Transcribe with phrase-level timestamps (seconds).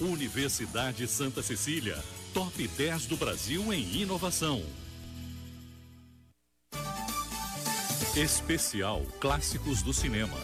[0.00, 1.96] Universidade Santa Cecília,
[2.34, 4.62] top 10 do Brasil em inovação.
[8.14, 10.36] Especial Clássicos do Cinema.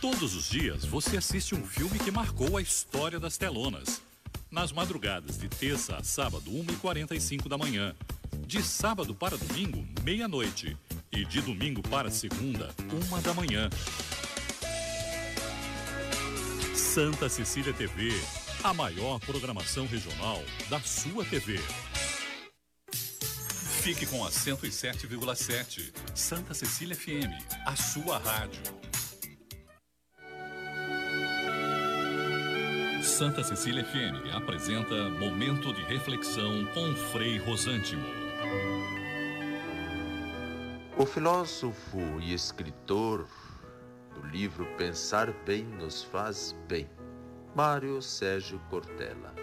[0.00, 4.00] Todos os dias você assiste um filme que marcou a história das telonas.
[4.48, 7.96] Nas madrugadas de terça a sábado, 1h45 da manhã.
[8.46, 10.76] De sábado para domingo, meia-noite.
[11.10, 12.72] E de domingo para segunda,
[13.08, 13.68] uma da manhã.
[16.92, 18.10] Santa Cecília TV,
[18.64, 21.56] a maior programação regional da sua TV.
[23.80, 25.92] Fique com a 107,7.
[26.12, 27.30] Santa Cecília FM,
[27.64, 28.60] a sua rádio.
[33.04, 38.04] Santa Cecília FM apresenta Momento de Reflexão com Frei Rosântimo.
[40.98, 43.28] O filósofo e escritor
[44.30, 46.88] livro Pensar Bem nos Faz Bem,
[47.52, 49.34] Mário Sérgio Cortella.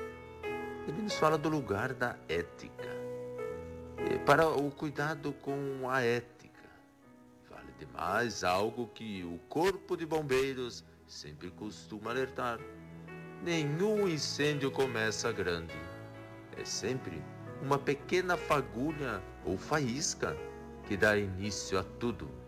[0.87, 2.87] Ele nos fala do lugar da ética,
[4.25, 6.69] para o cuidado com a ética.
[7.49, 12.57] Vale demais algo que o Corpo de Bombeiros sempre costuma alertar.
[13.43, 15.75] Nenhum incêndio começa grande.
[16.55, 17.21] É sempre
[17.61, 20.35] uma pequena fagulha ou faísca
[20.85, 22.46] que dá início a tudo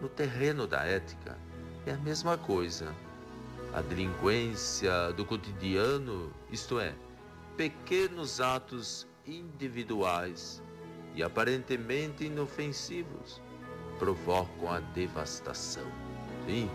[0.00, 1.36] no terreno da ética
[1.86, 2.94] é a mesma coisa.
[3.72, 6.92] A delinquência do cotidiano, isto é,
[7.56, 10.62] pequenos atos individuais
[11.14, 13.40] e aparentemente inofensivos,
[13.98, 15.86] provocam a devastação.
[16.46, 16.68] Sim,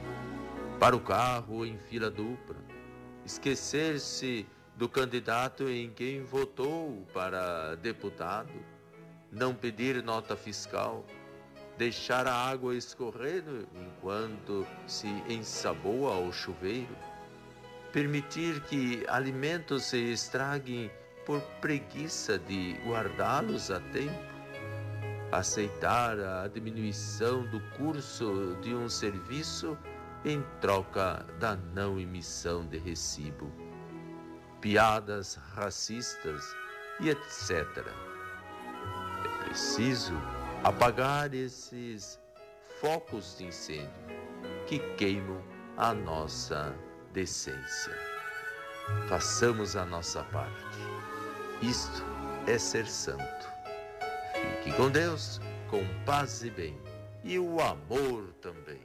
[0.79, 2.55] para o carro em fila dupla,
[3.25, 4.45] esquecer-se
[4.75, 8.53] do candidato em quem votou para deputado,
[9.31, 11.05] não pedir nota fiscal,
[11.77, 16.95] deixar a água escorrer enquanto se ensaboa o chuveiro,
[17.91, 20.89] permitir que alimentos se estraguem
[21.25, 24.35] por preguiça de guardá-los a tempo,
[25.31, 29.77] aceitar a diminuição do curso de um serviço
[30.23, 33.51] em troca da não emissão de recibo,
[34.61, 36.55] piadas racistas
[37.00, 37.85] e etc.
[39.23, 40.13] É preciso
[40.65, 42.19] apagar esses
[42.81, 43.87] focos de incêndio
[44.65, 45.39] que queimam
[45.77, 46.75] a nossa
[47.13, 47.95] decência.
[49.07, 50.79] Façamos a nossa parte.
[51.61, 52.03] Isto
[52.47, 53.47] é ser santo.
[54.63, 55.39] Fique com Deus,
[55.69, 56.75] com paz e bem,
[57.23, 58.81] e o amor também.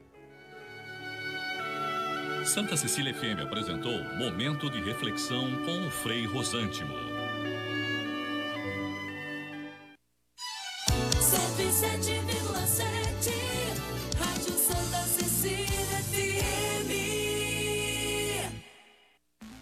[2.44, 7.09] Santa Cecília FM apresentou Momento de Reflexão com o Frei Rosântimo.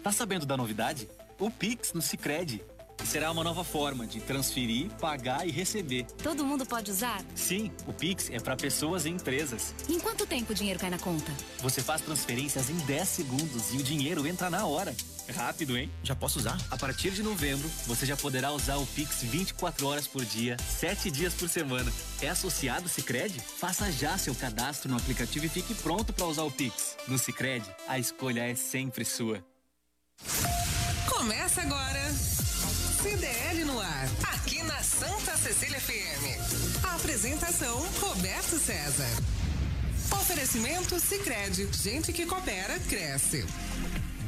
[0.09, 1.07] Tá sabendo da novidade?
[1.39, 2.63] O Pix no Sicredi
[3.05, 6.07] será uma nova forma de transferir, pagar e receber.
[6.23, 7.23] Todo mundo pode usar?
[7.35, 9.75] Sim, o Pix é para pessoas e empresas.
[9.87, 11.31] Em quanto tempo o dinheiro cai na conta?
[11.59, 14.97] Você faz transferências em 10 segundos e o dinheiro entra na hora.
[15.29, 15.91] Rápido, hein?
[16.03, 16.57] Já posso usar?
[16.71, 21.11] A partir de novembro, você já poderá usar o Pix 24 horas por dia, 7
[21.11, 21.93] dias por semana.
[22.23, 23.41] É associado Sicredi?
[23.41, 26.97] Faça já seu cadastro no aplicativo e fique pronto para usar o Pix.
[27.07, 29.45] No Sicredi, a escolha é sempre sua.
[31.09, 32.13] Começa agora.
[33.03, 36.85] CDL no ar, aqui na Santa Cecília FM.
[36.85, 39.09] A apresentação Roberto César.
[40.13, 43.47] Oferecimento Sicredi, gente que coopera cresce.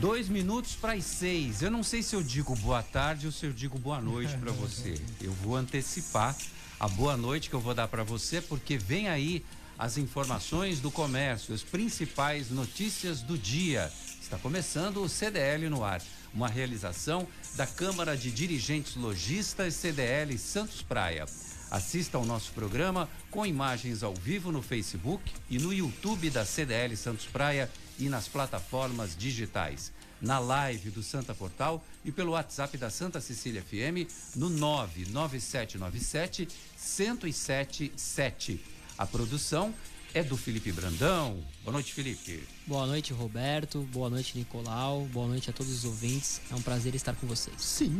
[0.00, 1.62] Dois minutos para as seis.
[1.62, 4.52] Eu não sei se eu digo boa tarde ou se eu digo boa noite para
[4.52, 5.00] você.
[5.20, 6.34] Eu vou antecipar
[6.78, 9.44] a boa noite que eu vou dar para você, porque vem aí
[9.80, 13.90] as informações do comércio, as principais notícias do dia.
[14.20, 16.02] Está começando o CDL no ar,
[16.34, 17.26] uma realização
[17.56, 21.24] da Câmara de Dirigentes Logistas CDL Santos Praia.
[21.70, 26.94] Assista ao nosso programa com imagens ao vivo no Facebook e no YouTube da CDL
[26.94, 29.90] Santos Praia e nas plataformas digitais.
[30.20, 34.06] Na live do Santa Portal e pelo WhatsApp da Santa Cecília FM
[34.36, 36.46] no 99797
[36.76, 38.79] 1077.
[39.00, 39.74] A produção
[40.12, 41.42] é do Felipe Brandão.
[41.64, 42.46] Boa noite, Felipe.
[42.66, 43.80] Boa noite, Roberto.
[43.90, 45.06] Boa noite, Nicolau.
[45.06, 46.42] Boa noite a todos os ouvintes.
[46.50, 47.62] É um prazer estar com vocês.
[47.62, 47.98] Sim.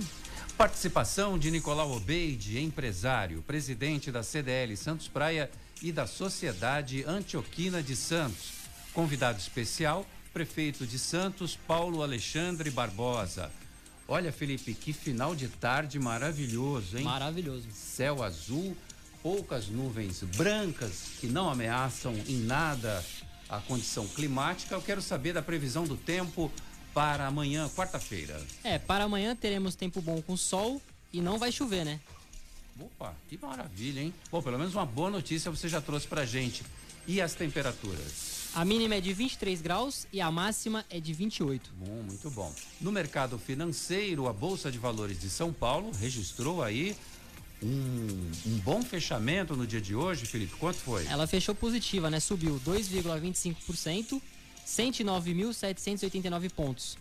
[0.59, 5.51] Participação de Nicolau Obeide, empresário, presidente da CDL Santos Praia
[5.81, 8.53] e da Sociedade Antioquina de Santos.
[8.93, 10.05] Convidado especial,
[10.35, 13.51] prefeito de Santos, Paulo Alexandre Barbosa.
[14.07, 17.05] Olha, Felipe, que final de tarde maravilhoso, hein?
[17.05, 17.69] Maravilhoso.
[17.73, 18.77] Céu azul,
[19.23, 23.05] poucas nuvens brancas que não ameaçam em nada
[23.49, 24.75] a condição climática.
[24.75, 26.51] Eu quero saber da previsão do tempo
[26.95, 28.41] para amanhã, quarta-feira?
[28.65, 30.81] É, para amanhã teremos tempo bom com sol
[31.13, 32.01] e não vai chover, né?
[32.79, 34.15] Opa, que maravilha, hein?
[34.31, 36.65] Bom, pelo menos uma boa notícia você já trouxe pra gente.
[37.07, 38.41] E as temperaturas?
[38.55, 41.71] A mínima é de 23 graus e a máxima é de 28.
[41.79, 42.53] Bom, muito bom.
[42.81, 46.97] No mercado financeiro, a Bolsa de Valores de São Paulo registrou aí
[47.63, 50.55] um, um bom fechamento no dia de hoje, Felipe.
[50.57, 51.07] Quanto foi?
[51.07, 52.21] Ela fechou positiva, né?
[52.21, 54.21] Subiu 2,25%,
[54.67, 56.99] 109.789 pontos.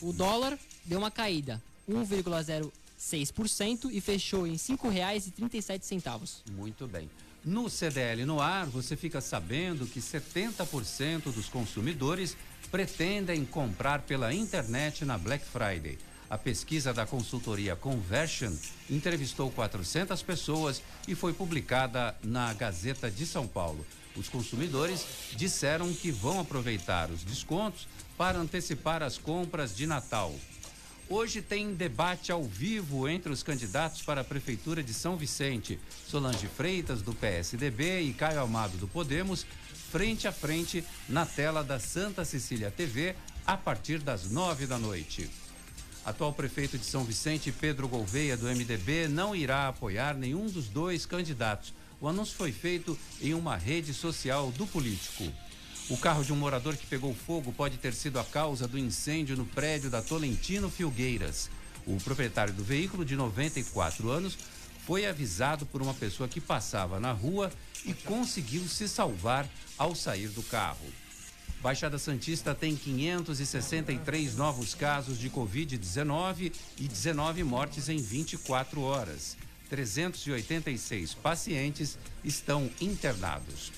[0.00, 6.52] O dólar deu uma caída, 1,06% e fechou em R$ 5,37.
[6.52, 7.10] Muito bem.
[7.44, 12.36] No CDL no ar, você fica sabendo que 70% dos consumidores
[12.70, 15.98] pretendem comprar pela internet na Black Friday.
[16.30, 18.54] A pesquisa da consultoria Conversion
[18.88, 23.84] entrevistou 400 pessoas e foi publicada na Gazeta de São Paulo.
[24.14, 30.32] Os consumidores disseram que vão aproveitar os descontos para antecipar as compras de Natal.
[31.08, 35.80] Hoje tem debate ao vivo entre os candidatos para a Prefeitura de São Vicente.
[36.06, 39.44] Solange Freitas, do PSDB, e Caio Amado, do Podemos,
[39.90, 45.28] frente a frente na tela da Santa Cecília TV, a partir das nove da noite.
[46.04, 51.04] Atual prefeito de São Vicente, Pedro Gouveia, do MDB, não irá apoiar nenhum dos dois
[51.04, 51.74] candidatos.
[52.00, 55.30] O anúncio foi feito em uma rede social do político.
[55.90, 59.36] O carro de um morador que pegou fogo pode ter sido a causa do incêndio
[59.36, 61.50] no prédio da Tolentino Filgueiras.
[61.86, 64.38] O proprietário do veículo, de 94 anos,
[64.86, 67.52] foi avisado por uma pessoa que passava na rua
[67.84, 70.86] e conseguiu se salvar ao sair do carro.
[71.62, 79.36] Baixada Santista tem 563 novos casos de Covid-19 e 19 mortes em 24 horas.
[79.68, 83.72] 386 pacientes estão internados.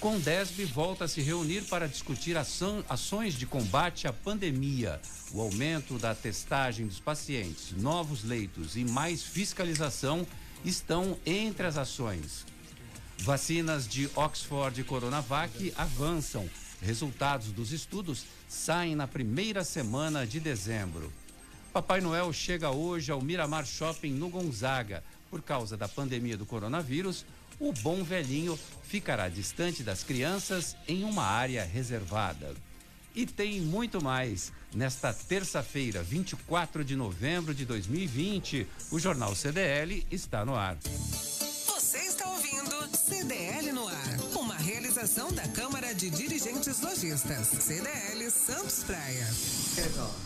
[0.00, 5.00] Condesb volta a se reunir para discutir ação, ações de combate à pandemia.
[5.32, 10.26] O aumento da testagem dos pacientes, novos leitos e mais fiscalização
[10.64, 12.44] estão entre as ações.
[13.18, 16.50] Vacinas de Oxford e Coronavac avançam.
[16.84, 21.10] Resultados dos estudos saem na primeira semana de dezembro.
[21.72, 25.02] Papai Noel chega hoje ao Miramar Shopping no Gonzaga.
[25.30, 27.24] Por causa da pandemia do coronavírus,
[27.58, 32.54] o bom velhinho ficará distante das crianças em uma área reservada.
[33.14, 34.52] E tem muito mais.
[34.74, 40.76] Nesta terça-feira, 24 de novembro de 2020, o Jornal CDL está no ar.
[41.66, 44.13] Você está ouvindo CDL no ar,
[44.94, 49.28] realização da Câmara de Dirigentes Lojistas, CDL Santos Praia.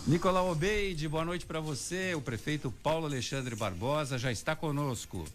[0.06, 2.14] Nicolau Obeide, boa noite para você.
[2.14, 5.26] O prefeito Paulo Alexandre Barbosa já está conosco.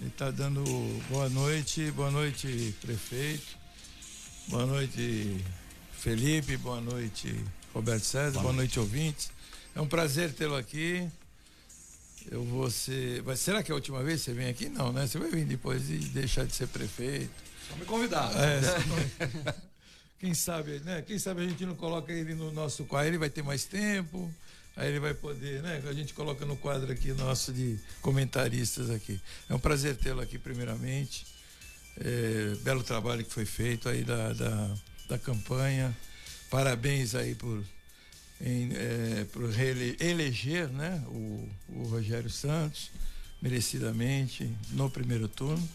[0.00, 0.64] Ele está dando
[1.10, 3.58] boa noite, boa noite, prefeito.
[4.48, 5.44] Boa noite,
[5.98, 6.56] Felipe.
[6.56, 7.44] Boa noite,
[7.74, 8.40] Roberto César.
[8.40, 9.30] Boa, noite, ouvintes.
[9.76, 11.06] É um prazer tê-lo aqui.
[12.30, 13.22] Eu vou ser.
[13.22, 14.70] Mas será que é a última vez que você vem aqui?
[14.70, 15.06] Não, né?
[15.06, 17.51] Você vai vir depois e deixar de ser prefeito.
[17.68, 18.30] Só me convidar.
[18.36, 19.54] É, só-
[20.18, 21.02] quem sabe, né?
[21.02, 24.32] Quem sabe a gente não coloca ele no nosso quadro, ele vai ter mais tempo,
[24.76, 25.82] aí ele vai poder, né?
[25.88, 29.20] A gente coloca no quadro aqui nosso de comentaristas aqui.
[29.48, 31.26] É um prazer tê-lo aqui, primeiramente.
[31.98, 34.74] É, belo trabalho que foi feito aí da, da,
[35.08, 35.94] da campanha.
[36.50, 37.62] Parabéns aí por,
[38.40, 39.42] em, é, por
[40.00, 41.02] eleger né?
[41.08, 42.90] o, o Rogério Santos,
[43.40, 45.68] merecidamente, no primeiro turno.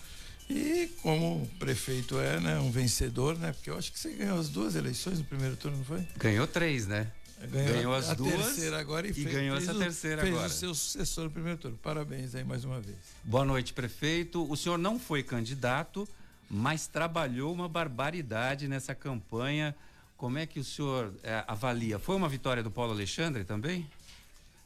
[0.50, 3.52] E como o prefeito é, né, um vencedor, né?
[3.52, 6.08] Porque eu acho que você ganhou as duas eleições no primeiro turno, não foi?
[6.18, 7.12] Ganhou três, né?
[7.52, 10.34] Ganhou as a duas terceira agora e, e fez, ganhou fez essa o- terceira fez
[10.34, 10.48] agora.
[10.48, 11.78] o seu sucessor no primeiro turno.
[11.84, 12.98] Parabéns aí mais uma vez.
[13.24, 14.50] Boa noite, prefeito.
[14.52, 16.08] O senhor não foi candidato,
[16.50, 19.76] mas trabalhou uma barbaridade nessa campanha.
[20.16, 22.00] Como é que o senhor eh, avalia?
[22.00, 23.88] Foi uma vitória do Paulo Alexandre também?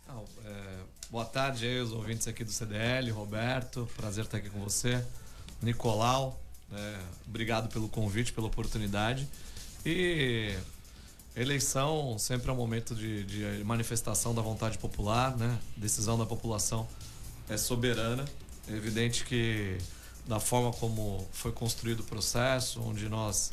[0.07, 4.61] Não, é, boa tarde aí, os ouvintes aqui do CDL, Roberto, prazer estar aqui com
[4.63, 5.03] você.
[5.61, 6.41] Nicolau,
[6.73, 9.27] é, obrigado pelo convite, pela oportunidade.
[9.85, 10.55] E
[11.35, 15.59] eleição sempre é um momento de, de manifestação da vontade popular, né?
[15.77, 16.87] Decisão da população
[17.49, 18.25] é soberana.
[18.67, 19.77] É evidente que
[20.25, 23.51] da forma como foi construído o processo, onde nós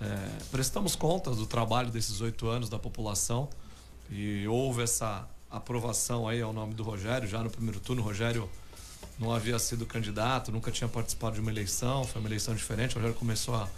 [0.00, 3.48] é, prestamos contas do trabalho desses oito anos da população
[4.10, 8.02] e houve essa aprovação aí ao nome do Rogério já no primeiro turno.
[8.02, 8.48] Rogério
[9.18, 12.92] não havia sido candidato, nunca tinha participado de uma eleição, foi uma eleição diferente.
[12.92, 13.68] O Rogério começou a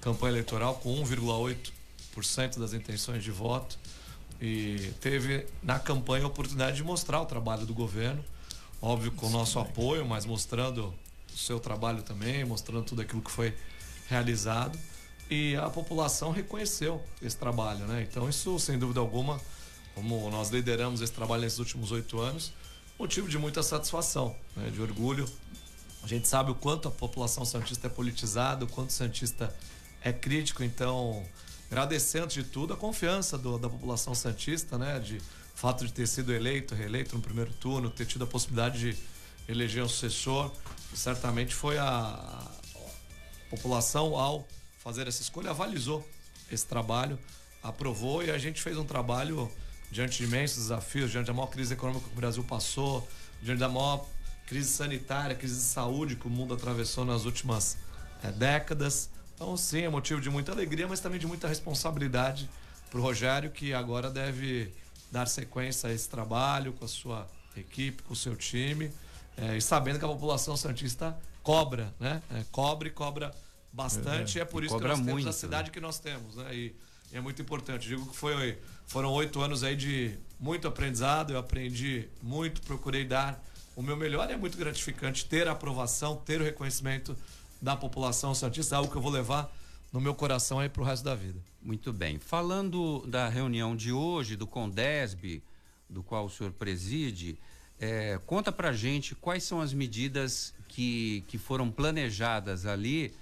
[0.00, 3.78] campanha eleitoral com 1,8% das intenções de voto
[4.40, 8.24] e teve na campanha a oportunidade de mostrar o trabalho do governo,
[8.80, 10.94] óbvio com o nosso apoio, mas mostrando
[11.34, 13.54] o seu trabalho também, mostrando tudo aquilo que foi
[14.08, 14.78] realizado.
[15.30, 18.06] e a população reconheceu esse trabalho, né?
[18.08, 19.40] Então isso, sem dúvida alguma,
[19.94, 22.52] como nós lideramos esse trabalho nesses últimos oito anos,
[22.98, 24.70] motivo de muita satisfação, né?
[24.70, 25.28] de orgulho.
[26.02, 29.54] A gente sabe o quanto a população santista é politizada, o quanto o santista
[30.02, 31.24] é crítico, então
[31.70, 35.00] agradecendo de tudo a confiança do- da população santista, né?
[35.00, 35.20] De
[35.54, 38.98] fato de ter sido eleito, reeleito no primeiro turno, ter tido a possibilidade de
[39.48, 40.52] eleger um sucessor,
[40.94, 42.50] certamente foi a, a
[43.50, 44.46] população ao
[44.78, 46.06] fazer essa escolha avalizou
[46.50, 47.18] esse trabalho,
[47.62, 49.50] aprovou e a gente fez um trabalho
[49.90, 53.08] diante de imensos desafios, diante da maior crise econômica que o Brasil passou,
[53.42, 54.04] diante da maior
[54.46, 57.76] crise sanitária, crise de saúde que o mundo atravessou nas últimas
[58.22, 59.08] eh, décadas.
[59.34, 62.48] Então, sim, é motivo de muita alegria, mas também de muita responsabilidade
[62.90, 64.72] para o Rogério, que agora deve
[65.10, 67.26] dar sequência a esse trabalho com a sua
[67.56, 68.90] equipe, com o seu time,
[69.36, 72.22] eh, e sabendo que a população santista cobra, né?
[72.32, 73.34] Eh, cobra e cobra
[73.72, 75.98] bastante, É, e é por e isso que nós temos muito, a cidade que nós
[75.98, 76.54] temos, né?
[76.54, 76.76] E,
[77.12, 77.88] e é muito importante.
[77.88, 83.42] Digo que foi, foram oito anos aí de muito aprendizado, eu aprendi muito, procurei dar
[83.76, 87.16] o meu melhor e é muito gratificante ter a aprovação, ter o reconhecimento
[87.60, 89.50] da população santista, algo que eu vou levar
[89.92, 91.40] no meu coração aí pro resto da vida.
[91.62, 92.18] Muito bem.
[92.18, 95.42] Falando da reunião de hoje, do Condesb,
[95.88, 97.38] do qual o senhor preside,
[97.80, 103.14] eh, conta pra gente quais são as medidas que, que foram planejadas ali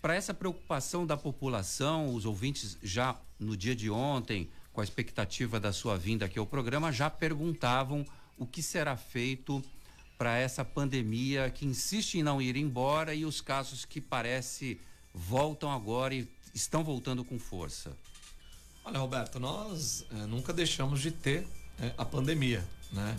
[0.00, 2.14] para essa preocupação da população.
[2.14, 6.44] Os ouvintes já no dia de ontem, com a expectativa da sua vinda aqui ao
[6.44, 8.04] programa, já perguntavam
[8.36, 9.64] o que será feito
[10.18, 14.78] para essa pandemia que insiste em não ir embora e os casos que parece
[15.14, 17.96] voltam agora e estão voltando com força.
[18.84, 21.46] Olha, Roberto, nós eh, nunca deixamos de ter
[21.80, 22.62] eh, a pandemia,
[22.92, 23.16] né?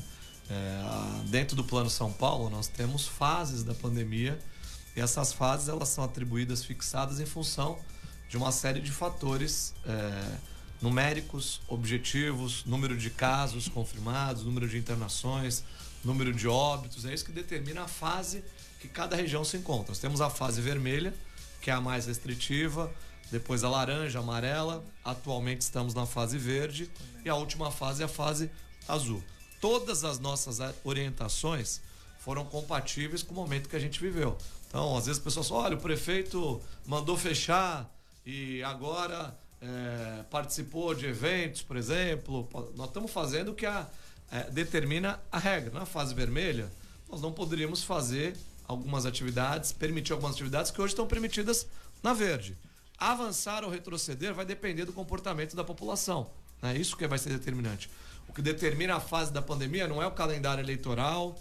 [0.49, 4.37] A- dentro do Plano São Paulo, nós temos fases da pandemia
[4.95, 7.79] e essas fases elas são atribuídas, fixadas em função
[8.29, 9.73] de uma série de fatores
[10.81, 15.63] numéricos, objetivos, número de casos confirmados, número de internações,
[16.03, 17.05] número de óbitos.
[17.05, 18.43] É isso que determina a fase
[18.79, 19.89] que cada região se encontra.
[19.89, 21.13] Nós temos a fase vermelha,
[21.61, 22.93] que é a mais restritiva,
[23.31, 24.83] depois a laranja, a amarela.
[25.03, 26.89] Atualmente estamos na fase verde
[27.23, 28.49] e a última fase é a fase
[28.87, 29.23] azul.
[29.59, 31.81] Todas as nossas orientações
[32.19, 34.37] foram compatíveis com o momento que a gente viveu.
[34.67, 37.89] Então, às vezes as pessoas falam, olha, o prefeito mandou fechar
[38.25, 42.47] e agora é, participou de eventos, por exemplo.
[42.75, 43.87] Nós estamos fazendo o que a,
[44.31, 45.79] é, determina a regra.
[45.79, 46.71] Na fase vermelha,
[47.09, 48.35] nós não poderíamos fazer
[48.67, 51.67] algumas atividades, permitir algumas atividades que hoje estão permitidas
[52.01, 52.57] na verde.
[52.97, 56.29] Avançar ou retroceder vai depender do comportamento da população.
[56.61, 56.77] É né?
[56.77, 57.89] isso que vai ser determinante.
[58.27, 61.39] O que determina a fase da pandemia não é o calendário eleitoral,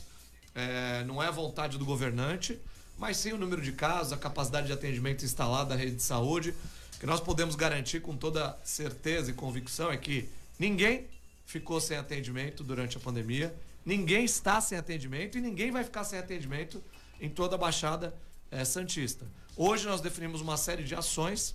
[0.55, 2.59] é, não é a vontade do governante,
[2.99, 6.55] mas sim o número de casos, a capacidade de atendimento instalada na rede de saúde.
[6.97, 11.07] O que nós podemos garantir com toda certeza e convicção é que ninguém
[11.47, 16.19] ficou sem atendimento durante a pandemia, ninguém está sem atendimento e ninguém vai ficar sem
[16.19, 16.83] atendimento
[17.21, 18.15] em toda a Baixada
[18.51, 19.27] eh, Santista.
[19.57, 21.55] Hoje nós definimos uma série de ações.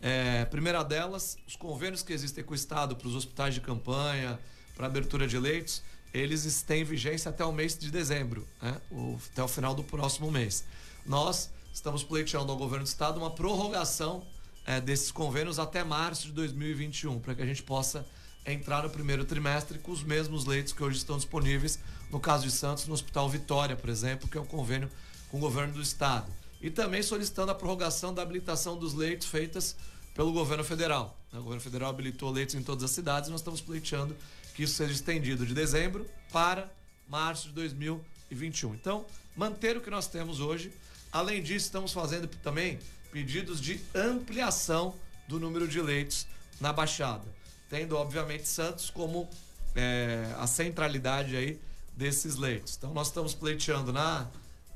[0.00, 4.38] É, primeira delas, os convênios que existem com o Estado para os hospitais de campanha,
[4.76, 5.82] para abertura de leitos,
[6.12, 8.80] eles têm vigência até o mês de dezembro, né?
[8.90, 10.64] o, até o final do próximo mês.
[11.06, 14.22] Nós estamos pleiteando ao governo do Estado uma prorrogação
[14.64, 18.06] é, desses convênios até março de 2021, para que a gente possa
[18.46, 22.52] entrar no primeiro trimestre com os mesmos leitos que hoje estão disponíveis, no caso de
[22.52, 24.88] Santos, no Hospital Vitória, por exemplo, que é um convênio
[25.30, 26.30] com o governo do Estado.
[26.62, 29.74] E também solicitando a prorrogação da habilitação dos leitos feitas
[30.14, 31.18] pelo governo federal.
[31.32, 34.16] O governo federal habilitou leitos em todas as cidades e nós estamos pleiteando
[34.54, 36.70] que isso seja estendido de dezembro para
[37.08, 38.74] março de 2021.
[38.74, 39.04] Então,
[39.36, 40.72] manter o que nós temos hoje.
[41.14, 42.76] Além disso, estamos fazendo também
[43.12, 44.96] pedidos de ampliação
[45.28, 46.26] do número de leitos
[46.60, 47.22] na Baixada,
[47.70, 49.30] tendo, obviamente, Santos como
[49.76, 51.60] é, a centralidade aí
[51.96, 52.74] desses leitos.
[52.76, 54.26] Então, nós estamos pleiteando na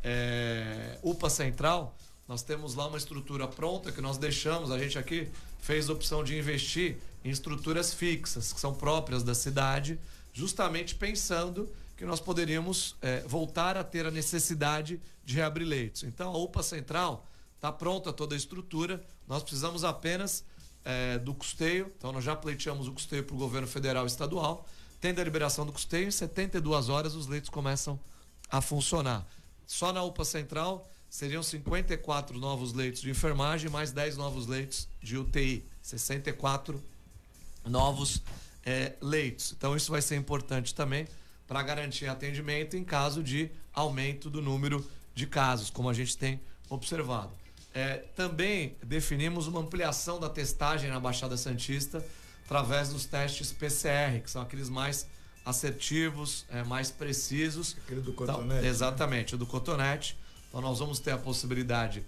[0.04, 5.28] é, UPA Central, nós temos lá uma estrutura pronta que nós deixamos, a gente aqui
[5.60, 9.98] fez opção de investir em estruturas fixas, que são próprias da cidade,
[10.32, 16.04] justamente pensando que nós poderíamos é, voltar a ter a necessidade de reabrir leitos.
[16.04, 17.26] Então, a UPA Central
[17.56, 20.44] está pronta toda a estrutura, nós precisamos apenas
[20.84, 24.64] é, do custeio, então nós já pleiteamos o custeio para o governo federal e estadual,
[25.00, 27.98] tendo a liberação do custeio, em 72 horas os leitos começam
[28.48, 29.26] a funcionar.
[29.66, 35.18] Só na UPA Central seriam 54 novos leitos de enfermagem, mais 10 novos leitos de
[35.18, 35.64] UTI.
[35.82, 36.80] 64
[37.66, 38.22] novos
[38.64, 39.52] é, leitos.
[39.56, 41.08] Então, isso vai ser importante também
[41.48, 46.40] para garantir atendimento em caso de aumento do número de casos, como a gente tem
[46.68, 47.32] observado.
[47.74, 52.04] É, também definimos uma ampliação da testagem na Baixada Santista
[52.44, 55.06] através dos testes PCR, que são aqueles mais
[55.44, 57.76] assertivos, é, mais precisos.
[57.84, 58.62] Aquele do Então, cotonete.
[58.62, 58.68] né?
[58.68, 60.16] exatamente, o do cotonete.
[60.48, 62.04] Então nós vamos ter a possibilidade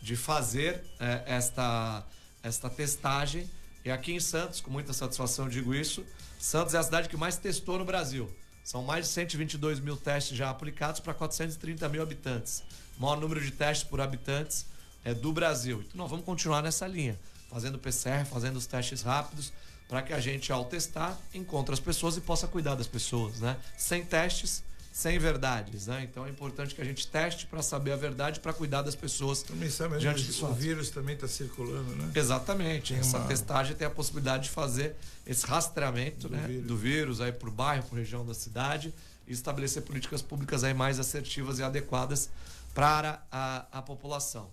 [0.00, 2.04] de fazer é, esta,
[2.42, 3.48] esta testagem.
[3.84, 6.04] E aqui em Santos, com muita satisfação digo isso,
[6.38, 8.30] Santos é a cidade que mais testou no Brasil.
[8.64, 12.64] São mais de 122 mil testes já aplicados para 430 mil habitantes.
[12.98, 14.64] O maior número de testes por habitantes
[15.04, 15.84] é do Brasil.
[15.86, 19.52] Então nós vamos continuar nessa linha, fazendo PCR, fazendo os testes rápidos,
[19.86, 23.58] para que a gente, ao testar, encontre as pessoas e possa cuidar das pessoas, né?
[23.76, 24.64] Sem testes,
[24.96, 26.04] sem verdades, né?
[26.08, 29.42] Então é importante que a gente teste para saber a verdade, para cuidar das pessoas
[29.42, 32.12] Também sabe, diante dos o vírus também está circulando, né?
[32.14, 32.92] Exatamente.
[32.92, 34.94] Tem Essa uma- testagem tem a possibilidade de fazer
[35.26, 36.66] esse rastreamento Do né, vírus.
[36.68, 38.94] do vírus aí por bairro, por região da cidade
[39.26, 42.30] e estabelecer políticas públicas aí mais assertivas e adequadas
[42.72, 44.48] para a, a população.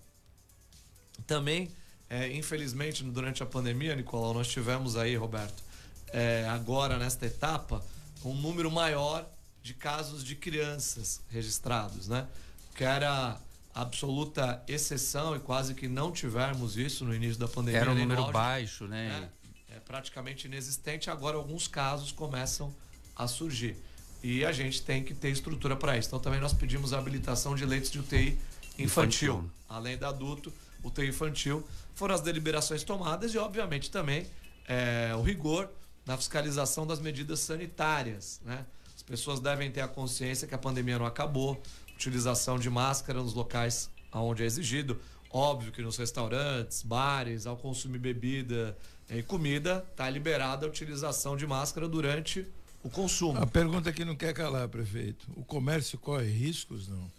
[1.27, 1.69] Também,
[2.09, 5.61] é, infelizmente, durante a pandemia, Nicolau, nós tivemos aí, Roberto,
[6.07, 7.85] é, agora nesta etapa,
[8.25, 9.29] um número maior
[9.61, 12.27] de casos de crianças registrados, né?
[12.75, 13.39] Que era
[13.73, 17.81] absoluta exceção e quase que não tivemos isso no início da pandemia.
[17.81, 18.33] Era um número auge.
[18.33, 19.07] baixo, né?
[19.09, 19.29] né?
[19.75, 21.09] É praticamente inexistente.
[21.09, 22.73] Agora alguns casos começam
[23.15, 23.77] a surgir.
[24.23, 26.09] E a gente tem que ter estrutura para isso.
[26.09, 28.37] Então também nós pedimos a habilitação de leitos de UTI
[28.77, 29.33] infantil.
[29.35, 29.51] Infantil.
[29.67, 30.53] Além da adulto,
[30.83, 31.65] UTI infantil.
[31.95, 34.27] Foram as deliberações tomadas e, obviamente, também
[34.67, 35.69] é, o rigor
[36.05, 38.41] na fiscalização das medidas sanitárias.
[38.43, 38.65] Né?
[39.01, 41.59] As pessoas devem ter a consciência que a pandemia não acabou.
[41.95, 45.01] Utilização de máscara nos locais onde é exigido.
[45.31, 48.77] Óbvio que nos restaurantes, bares, ao consumir bebida
[49.09, 52.45] e comida, está liberada a utilização de máscara durante
[52.83, 53.39] o consumo.
[53.39, 55.25] A pergunta que não quer calar, prefeito.
[55.35, 57.11] O comércio corre riscos, não?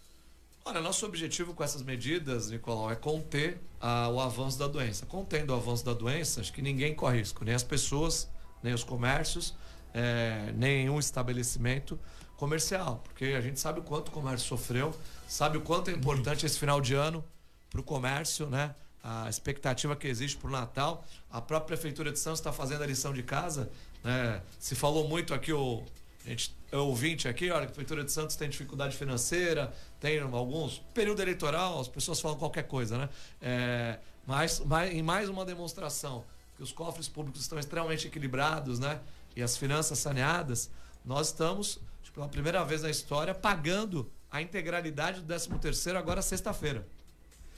[0.65, 5.05] Olha, nosso objetivo com essas medidas, Nicolau, é conter ah, o avanço da doença.
[5.05, 8.29] Contendo o avanço da doença, acho que ninguém corre risco, nem as pessoas,
[8.63, 9.55] nem os comércios,
[9.95, 11.99] eh, nenhum estabelecimento
[12.37, 14.95] comercial, porque a gente sabe o quanto o comércio sofreu,
[15.29, 17.25] sabe o quanto é importante esse final de ano
[17.71, 18.75] para o comércio, né?
[19.03, 21.05] A expectativa que existe para o Natal.
[21.31, 23.71] A própria Prefeitura de Santos está fazendo a lição de casa.
[24.05, 24.41] Né?
[24.61, 25.83] Se falou muito aqui, o
[26.27, 30.79] gente, é ouvinte aqui, olha, a Prefeitura de Santos tem dificuldade financeira, tem alguns.
[30.95, 33.09] Período eleitoral, as pessoas falam qualquer coisa, né?
[33.41, 36.25] É, mas, mas em mais uma demonstração
[36.57, 39.01] que os cofres públicos estão extremamente equilibrados, né?
[39.35, 40.71] E as finanças saneadas,
[41.05, 41.79] nós estamos,
[42.15, 46.87] pela primeira vez na história, pagando a integralidade do 13 terceiro agora sexta-feira.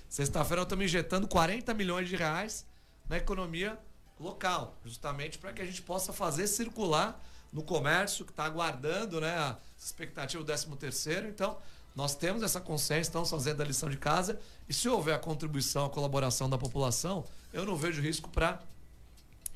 [0.09, 2.65] Sexta-feira nós estamos injetando 40 milhões de reais
[3.09, 3.79] na economia
[4.19, 7.21] local, justamente para que a gente possa fazer circular
[7.53, 11.29] no comércio que está aguardando né, a expectativa do 13 terceiro.
[11.29, 11.59] Então,
[11.95, 15.87] nós temos essa consciência, estamos fazendo a lição de casa e se houver a contribuição,
[15.87, 18.61] a colaboração da população, eu não vejo risco para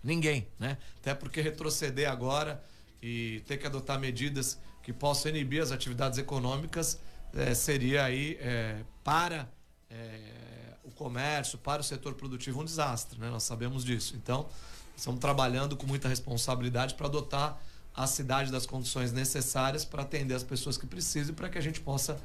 [0.09, 0.79] ninguém, né?
[1.01, 2.63] Até porque retroceder agora
[3.01, 6.99] e ter que adotar medidas que possam inibir as atividades econômicas
[7.35, 9.49] eh, seria aí eh, para
[9.91, 13.29] eh, o comércio, para o setor produtivo um desastre, né?
[13.29, 14.17] Nós sabemos disso.
[14.17, 14.49] Então,
[14.97, 17.61] estamos trabalhando com muita responsabilidade para adotar
[17.95, 21.61] a cidade das condições necessárias para atender as pessoas que precisam e para que a
[21.61, 22.19] gente possa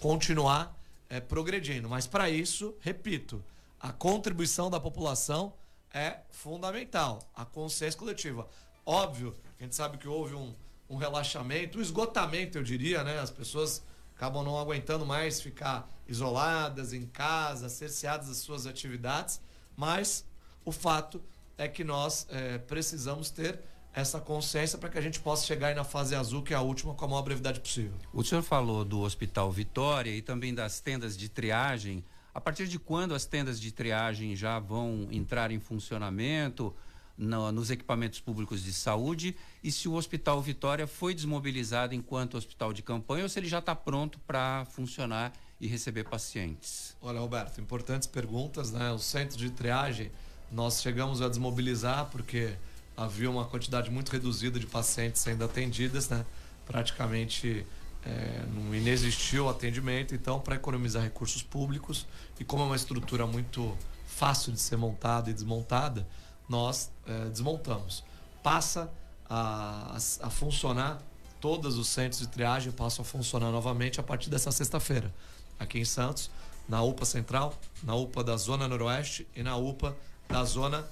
[0.00, 0.76] continuar
[1.08, 1.88] eh, progredindo.
[1.88, 3.42] Mas para isso, repito,
[3.80, 5.54] a contribuição da população
[5.92, 7.20] é fundamental.
[7.34, 8.48] A consciência coletiva.
[8.84, 10.54] Óbvio, a gente sabe que houve um,
[10.88, 13.18] um relaxamento, um esgotamento, eu diria, né?
[13.18, 13.82] As pessoas
[14.14, 19.40] acabam não aguentando mais ficar isoladas em casa, cerceadas das suas atividades,
[19.76, 20.26] mas
[20.64, 21.22] o fato
[21.56, 23.60] é que nós eh, precisamos ter
[23.92, 26.60] essa consciência para que a gente possa chegar aí na fase azul, que é a
[26.60, 27.96] última, com a maior brevidade possível.
[28.12, 32.04] O senhor falou do Hospital Vitória e também das tendas de triagem.
[32.34, 36.74] A partir de quando as tendas de triagem já vão entrar em funcionamento
[37.18, 42.72] no- nos equipamentos públicos de saúde e se o Hospital Vitória foi desmobilizado enquanto hospital
[42.72, 46.96] de campanha ou se ele já está pronto para funcionar e receber pacientes?
[47.02, 48.90] Olha, Roberto, importantes perguntas, né?
[48.92, 50.10] O centro de triagem,
[50.50, 52.54] nós chegamos a desmobilizar porque
[52.96, 56.24] havia uma quantidade muito reduzida de pacientes sendo atendidas, né?
[56.64, 57.66] Praticamente
[58.04, 62.06] é, não inexistiu atendimento, então, para economizar recursos públicos
[62.38, 66.06] e como é uma estrutura muito fácil de ser montada e desmontada,
[66.48, 68.02] nós é, desmontamos.
[68.42, 68.90] Passa
[69.28, 71.00] a, a funcionar,
[71.40, 75.14] todos os centros de triagem passam a funcionar novamente a partir dessa sexta-feira,
[75.58, 76.30] aqui em Santos,
[76.68, 79.96] na UPA Central, na UPA da Zona Noroeste e na UPA
[80.28, 80.86] da Zona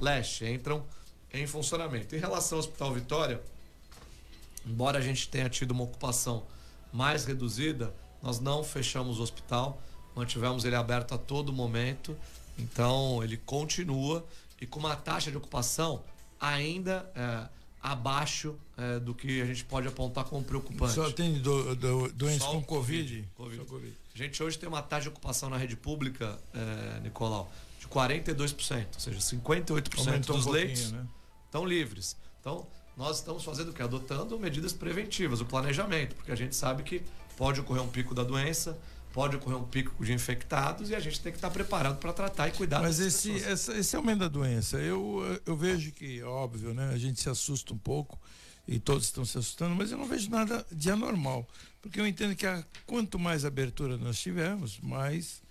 [0.00, 0.44] Leste.
[0.44, 0.84] Entram
[1.32, 2.14] em funcionamento.
[2.14, 3.42] Em relação ao Hospital Vitória,
[4.66, 6.44] embora a gente tenha tido uma ocupação
[6.92, 9.80] mais reduzida, nós não fechamos o hospital.
[10.14, 12.16] mantivemos ele aberto a todo momento,
[12.58, 14.24] então ele continua
[14.60, 16.02] e com uma taxa de ocupação
[16.40, 17.48] ainda é,
[17.82, 20.94] abaixo é, do que a gente pode apontar como preocupante.
[20.94, 23.28] Só tem do, do, doentes Só com Covid.
[23.36, 23.64] Covid.
[23.64, 23.96] Covid.
[24.14, 27.50] A gente hoje tem uma taxa de ocupação na rede pública, é, Nicolau,
[27.80, 31.06] de 42%, ou seja, 58% Aumentou um dos pouquinho, leitos né?
[31.44, 32.16] estão livres.
[32.40, 33.82] Então, nós estamos fazendo o quê?
[33.82, 37.02] Adotando medidas preventivas, o planejamento, porque a gente sabe que
[37.36, 38.78] pode ocorrer um pico da doença,
[39.12, 42.48] pode ocorrer um pico de infectados e a gente tem que estar preparado para tratar
[42.48, 46.90] e cuidar Mas esse, essa, esse aumento da doença, eu, eu vejo que, óbvio, né?
[46.92, 48.18] A gente se assusta um pouco
[48.66, 51.46] e todos estão se assustando, mas eu não vejo nada de anormal.
[51.82, 55.42] Porque eu entendo que a, quanto mais abertura nós tivermos, mais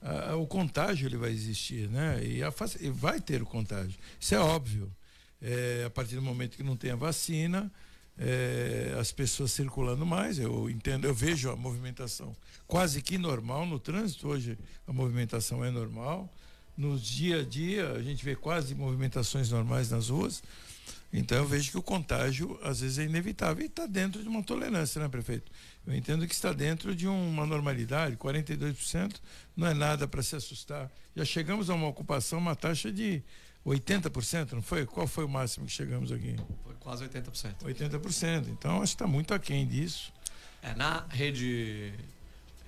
[0.00, 2.24] ah, o contágio ele vai existir, né?
[2.24, 3.98] E, a, e vai ter o contágio.
[4.18, 4.90] Isso é óbvio.
[5.42, 7.70] É, a partir do momento que não tem a vacina,
[8.16, 13.78] é, as pessoas circulando mais, eu entendo, eu vejo a movimentação quase que normal no
[13.78, 16.32] trânsito hoje, a movimentação é normal.
[16.74, 20.42] No dia a dia, a gente vê quase movimentações normais nas ruas.
[21.12, 24.42] Então eu vejo que o contágio às vezes é inevitável e está dentro de uma
[24.42, 25.52] tolerância, né, prefeito?
[25.86, 29.16] Eu entendo que está dentro de uma normalidade, 42%
[29.54, 30.90] não é nada para se assustar.
[31.14, 33.22] Já chegamos a uma ocupação, uma taxa de
[33.66, 34.84] 80%, não foi?
[34.86, 36.36] Qual foi o máximo que chegamos aqui?
[36.64, 37.54] Foi quase 80%.
[37.64, 38.48] 80%.
[38.48, 40.12] Então acho que está muito aquém disso.
[40.60, 41.92] É, na rede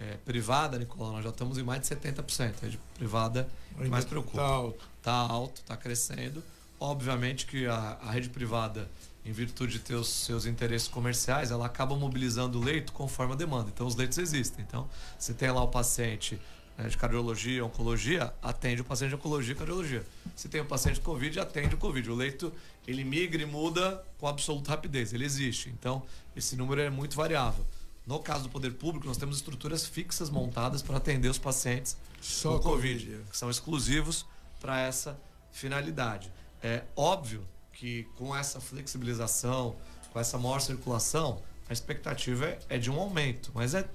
[0.01, 2.55] é, privada, Nicolau, nós já estamos em mais de 70%.
[2.63, 4.39] A rede privada Ainda mais preocupa.
[4.39, 4.89] tá alto.
[4.99, 6.43] Está alto, está crescendo.
[6.79, 8.89] Obviamente que a, a rede privada,
[9.25, 13.37] em virtude de ter os seus interesses comerciais, ela acaba mobilizando o leito conforme a
[13.37, 13.71] demanda.
[13.73, 14.65] Então os leitos existem.
[14.67, 16.39] Então, você tem lá o paciente
[16.77, 20.05] né, de cardiologia, oncologia, atende o paciente de oncologia e cardiologia.
[20.35, 22.11] Se tem o paciente de Covid, atende o Covid.
[22.11, 22.53] O leito,
[22.87, 25.13] ele migra e muda com absoluta rapidez.
[25.13, 25.71] Ele existe.
[25.71, 26.03] Então,
[26.37, 27.65] esse número é muito variável.
[28.07, 32.59] No caso do poder público, nós temos estruturas fixas montadas para atender os pacientes Só
[32.59, 33.31] com Covid, Covid.
[33.31, 34.27] que são exclusivos
[34.61, 35.19] para essa
[35.51, 36.31] finalidade.
[36.63, 39.77] É óbvio que com essa flexibilização,
[40.13, 43.89] com essa maior circulação, a expectativa é, é de um aumento, mas é,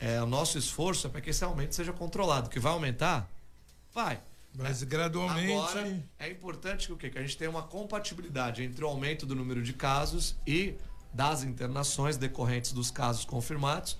[0.00, 2.48] é o nosso esforço é para que esse aumento seja controlado.
[2.48, 3.30] Que vai aumentar?
[3.94, 4.18] Vai.
[4.54, 5.52] Mas gradualmente.
[5.52, 7.10] Agora, é importante que o quê?
[7.10, 10.74] Que a gente tenha uma compatibilidade entre o aumento do número de casos e
[11.12, 13.98] das internações decorrentes dos casos confirmados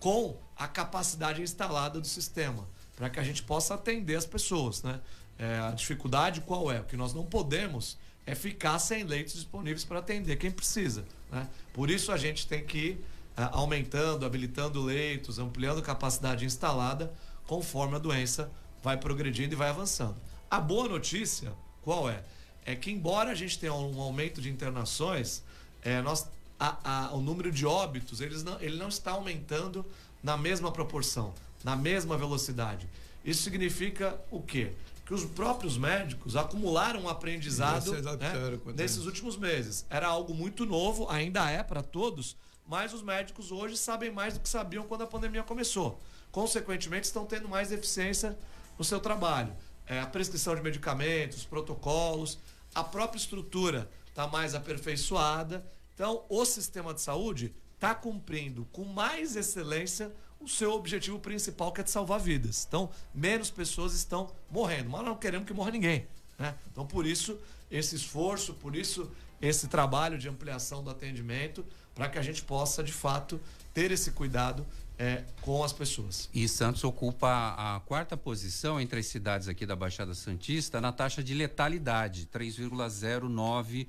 [0.00, 5.00] com a capacidade instalada do sistema, para que a gente possa atender as pessoas, né?
[5.38, 6.80] É, a dificuldade qual é?
[6.80, 11.48] O que nós não podemos é ficar sem leitos disponíveis para atender quem precisa, né?
[11.72, 12.98] Por isso a gente tem que
[13.36, 17.12] aumentando, habilitando leitos, ampliando capacidade instalada
[17.46, 18.50] conforme a doença
[18.82, 20.16] vai progredindo e vai avançando.
[20.50, 22.22] A boa notícia, qual é?
[22.64, 25.42] É que embora a gente tenha um aumento de internações,
[25.82, 26.26] é, nós,
[26.58, 29.84] a- a- o número de óbitos eles não, ele não está aumentando
[30.22, 32.88] na mesma proporção, na mesma velocidade.
[33.24, 34.72] Isso significa o quê?
[35.04, 39.84] Que os próprios médicos acumularam um aprendizado adaptaram né, nesses últimos meses.
[39.90, 44.40] Era algo muito novo, ainda é para todos, mas os médicos hoje sabem mais do
[44.40, 46.00] que sabiam quando a pandemia começou.
[46.32, 48.36] Consequentemente, estão tendo mais eficiência
[48.78, 49.54] no seu trabalho.
[49.86, 52.38] É, a prescrição de medicamentos, protocolos,
[52.74, 55.64] a própria estrutura está mais aperfeiçoada.
[55.94, 61.80] Então, o sistema de saúde está cumprindo com mais excelência o seu objetivo principal, que
[61.80, 62.64] é de salvar vidas.
[62.66, 66.06] Então, menos pessoas estão morrendo, mas não queremos que morra ninguém.
[66.38, 66.54] Né?
[66.70, 67.38] Então, por isso,
[67.70, 71.64] esse esforço, por isso, esse trabalho de ampliação do atendimento,
[71.94, 73.40] para que a gente possa, de fato,
[73.72, 74.66] ter esse cuidado
[74.98, 76.28] é, com as pessoas.
[76.32, 81.22] E Santos ocupa a quarta posição entre as cidades aqui da Baixada Santista na taxa
[81.22, 83.86] de letalidade, 3,09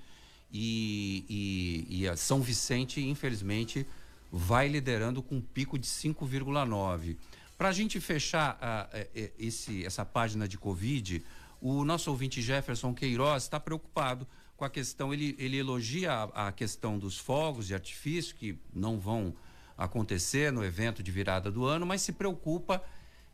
[0.51, 3.85] e, e, e São Vicente, infelizmente,
[4.31, 7.17] vai liderando com um pico de 5,9.
[7.57, 11.23] Para a gente fechar ah, eh, eh, esse, essa página de Covid,
[11.61, 16.51] o nosso ouvinte Jefferson Queiroz está preocupado com a questão, ele, ele elogia a, a
[16.51, 19.33] questão dos fogos de artifício, que não vão
[19.77, 22.81] acontecer no evento de virada do ano, mas se preocupa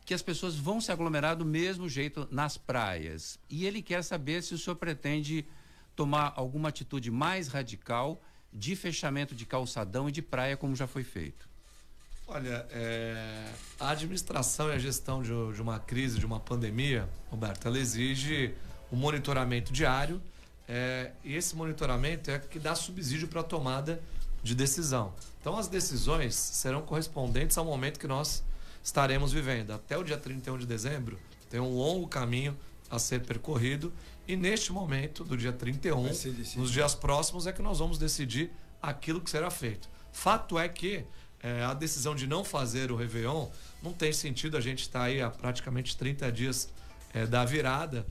[0.04, 3.38] que as pessoas vão se aglomerar do mesmo jeito nas praias.
[3.48, 5.46] E ele quer saber se o senhor pretende
[5.94, 8.20] tomar alguma atitude mais radical
[8.52, 11.48] de fechamento de calçadão e de praia, como já foi feito.
[12.26, 17.68] Olha, é, a administração e a gestão de, de uma crise, de uma pandemia, Roberto,
[17.68, 18.54] ela exige
[18.90, 20.20] um monitoramento diário
[20.74, 24.02] é, e esse monitoramento é que dá subsídio para a tomada
[24.42, 25.12] de decisão.
[25.38, 28.42] Então, as decisões serão correspondentes ao momento que nós
[28.82, 29.72] estaremos vivendo.
[29.72, 31.18] Até o dia 31 de dezembro,
[31.50, 32.56] tem um longo caminho
[32.90, 33.92] a ser percorrido
[34.26, 36.62] e neste momento, do dia 31, Vai ser decidido.
[36.62, 39.90] nos dias próximos, é que nós vamos decidir aquilo que será feito.
[40.10, 41.04] Fato é que
[41.42, 43.46] é, a decisão de não fazer o Réveillon
[43.82, 44.56] não tem sentido.
[44.56, 46.70] A gente está aí há praticamente 30 dias
[47.12, 48.06] é, da virada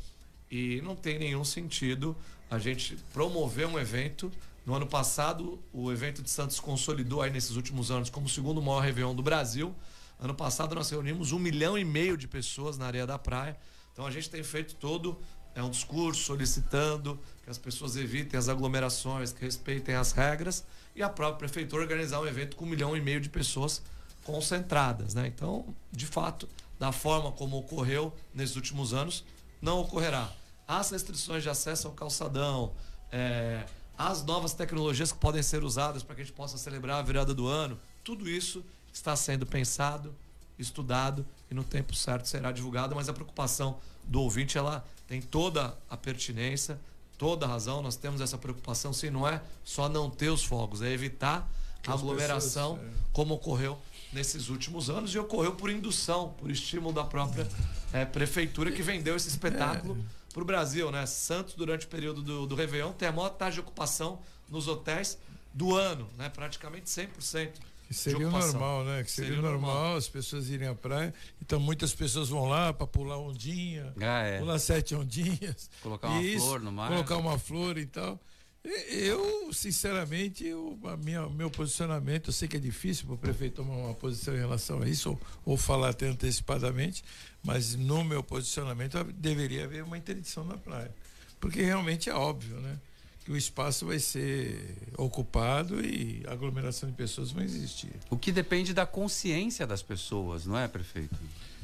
[0.52, 2.16] e não tem nenhum sentido
[2.52, 4.30] a gente promover um evento.
[4.66, 8.62] No ano passado, o evento de Santos consolidou aí nesses últimos anos como o segundo
[8.62, 9.74] maior Réveillon do Brasil.
[10.20, 13.58] Ano passado nós reunimos um milhão e meio de pessoas na areia da praia.
[13.94, 15.18] Então a gente tem feito todo
[15.54, 20.64] é um discurso solicitando que as pessoas evitem as aglomerações, que respeitem as regras
[20.96, 23.82] e a própria prefeitura organizar um evento com um milhão e meio de pessoas
[24.24, 25.28] concentradas, né?
[25.28, 26.48] Então, de fato,
[26.80, 29.26] da forma como ocorreu nesses últimos anos,
[29.62, 30.32] não ocorrerá.
[30.72, 32.72] As restrições de acesso ao calçadão,
[33.12, 33.66] é,
[33.98, 37.34] as novas tecnologias que podem ser usadas para que a gente possa celebrar a virada
[37.34, 40.16] do ano, tudo isso está sendo pensado,
[40.58, 45.78] estudado e no tempo certo será divulgado, mas a preocupação do ouvinte ela tem toda
[45.90, 46.80] a pertinência,
[47.18, 47.82] toda a razão.
[47.82, 51.52] Nós temos essa preocupação, sim, não é só não ter os fogos, é evitar
[51.86, 53.04] a aglomeração, pessoas, é.
[53.12, 53.78] como ocorreu
[54.14, 57.46] nesses últimos anos e ocorreu por indução, por estímulo da própria
[57.92, 60.21] é, prefeitura que vendeu esse espetáculo é.
[60.32, 61.06] Para o Brasil, né?
[61.06, 65.18] Santos, durante o período do, do Réveillon, tem a maior taxa de ocupação nos hotéis
[65.54, 66.30] do ano, né?
[66.30, 67.52] Praticamente 100%.
[67.88, 69.04] Que seria normal, né?
[69.04, 71.14] Que seria, seria normal, normal, as pessoas irem à praia.
[71.42, 74.40] Então muitas pessoas vão lá para pular ondinha, ah, é.
[74.40, 75.70] pular sete ondinhas.
[75.84, 76.88] Colocar uma isso, flor no mar.
[76.88, 78.18] Colocar uma flor e tal.
[78.64, 83.56] Eu, sinceramente, eu, a minha, meu posicionamento, eu sei que é difícil para o prefeito
[83.56, 87.04] tomar uma posição em relação a isso, ou, ou falar até antecipadamente,
[87.44, 90.94] mas no meu posicionamento deveria haver uma interdição na praia.
[91.40, 92.78] Porque realmente é óbvio, né?
[93.24, 97.94] que o espaço vai ser ocupado e aglomeração de pessoas vai existir.
[98.10, 101.16] O que depende da consciência das pessoas, não é, prefeito?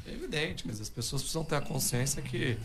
[0.06, 2.56] É evidente, mas as pessoas precisam ter a consciência que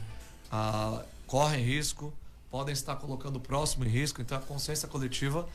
[0.51, 2.13] ah, correm risco,
[2.53, 5.49] podem estar colocando o próximo em risco, então a consciência coletiva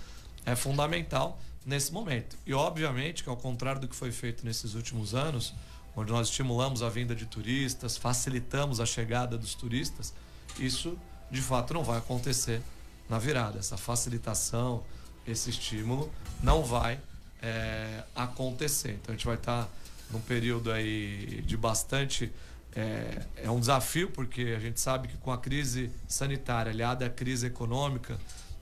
[0.44, 2.37] é fundamental nesse momento.
[2.44, 5.54] E obviamente que ao contrário do que foi feito nesses últimos anos,
[5.94, 10.12] onde nós estimulamos a vinda de turistas, facilitamos a chegada dos turistas,
[10.58, 10.98] isso
[11.30, 12.61] de fato não vai acontecer
[13.08, 13.61] na virada.
[13.61, 14.82] Essa facilitação,
[15.24, 16.98] esse estímulo não vai
[17.40, 18.98] é, acontecer.
[19.00, 19.68] Então a gente vai estar
[20.11, 22.32] num período aí de bastante.
[22.79, 27.11] É, é, um desafio, porque a gente sabe que com a crise sanitária, aliada à
[27.11, 28.17] crise econômica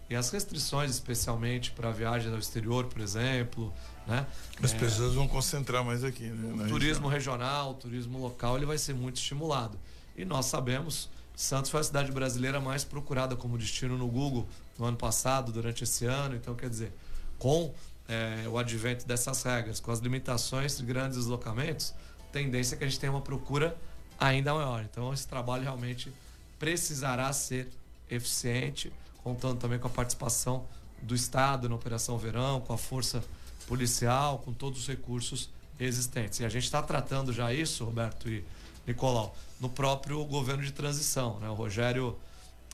[0.09, 3.73] e as restrições, especialmente para viagens ao exterior, por exemplo.
[4.07, 4.25] Né?
[4.63, 6.29] As é, pessoas vão concentrar mais aqui.
[6.29, 7.35] Né, o turismo região.
[7.35, 9.79] regional, o turismo local, ele vai ser muito estimulado.
[10.17, 14.49] E nós sabemos Santos foi a cidade brasileira mais procurada como destino no Google
[14.79, 16.35] no ano passado, durante esse ano.
[16.35, 16.91] Então, quer dizer,
[17.39, 17.75] com
[18.09, 21.93] é, o advento dessas regras, com as limitações de grandes deslocamentos,
[22.33, 23.77] tendência é que a gente tenha uma procura
[24.19, 24.83] ainda maior.
[24.83, 26.13] Então, esse trabalho realmente
[26.59, 27.69] precisará ser
[28.11, 30.65] eficiente, contando também com a participação
[31.03, 33.23] do Estado na Operação Verão, com a força
[33.67, 36.41] policial, com todos os recursos existentes.
[36.41, 38.45] E a gente está tratando já isso, Roberto e
[38.87, 41.39] Nicolau, no próprio governo de transição.
[41.41, 41.49] Né?
[41.49, 42.17] O Rogério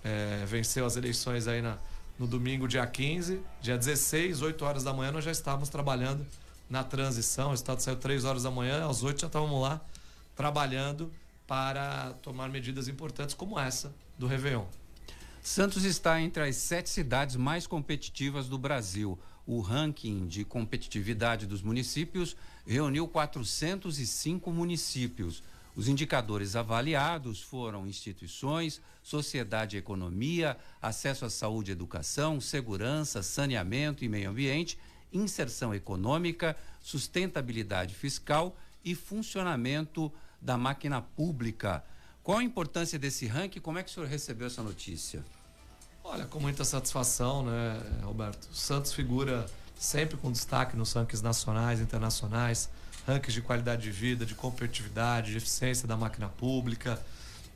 [0.05, 1.79] é, venceu as eleições aí na,
[2.19, 6.27] no domingo, dia 15, dia 16, 8 horas da manhã, nós já estávamos trabalhando
[6.69, 7.51] na transição.
[7.51, 9.81] O Estado saiu 3 horas da manhã, às 8 já estávamos lá
[10.37, 11.11] trabalhando
[11.53, 14.65] para tomar medidas importantes como essa do Réveillon.
[15.43, 19.19] Santos está entre as sete cidades mais competitivas do Brasil.
[19.47, 22.35] O ranking de competitividade dos municípios
[22.67, 25.43] reuniu 405 municípios.
[25.77, 34.03] Os indicadores avaliados foram instituições, sociedade e economia, acesso à saúde e educação, segurança, saneamento
[34.03, 34.79] e meio ambiente,
[35.12, 40.11] inserção econômica, sustentabilidade fiscal e funcionamento
[40.43, 41.83] da máquina pública.
[42.23, 43.61] Qual a importância desse ranking?
[43.61, 45.25] Como é que o senhor recebeu essa notícia?
[46.05, 48.53] Olha, com muita satisfação, né, Roberto?
[48.53, 49.47] Santos figura
[49.79, 52.69] sempre com destaque nos rankings nacionais internacionais
[53.07, 57.01] rankings de qualidade de vida, de competitividade, de eficiência da máquina pública.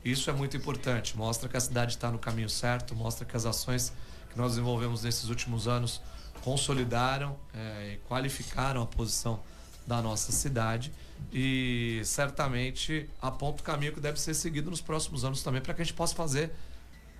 [0.03, 3.45] Isso é muito importante, mostra que a cidade está no caminho certo, mostra que as
[3.45, 3.91] ações
[4.29, 6.01] que nós desenvolvemos nesses últimos anos
[6.43, 9.39] consolidaram é, e qualificaram a posição
[9.85, 10.91] da nossa cidade
[11.31, 15.81] e certamente aponta o caminho que deve ser seguido nos próximos anos também para que
[15.81, 16.51] a gente possa fazer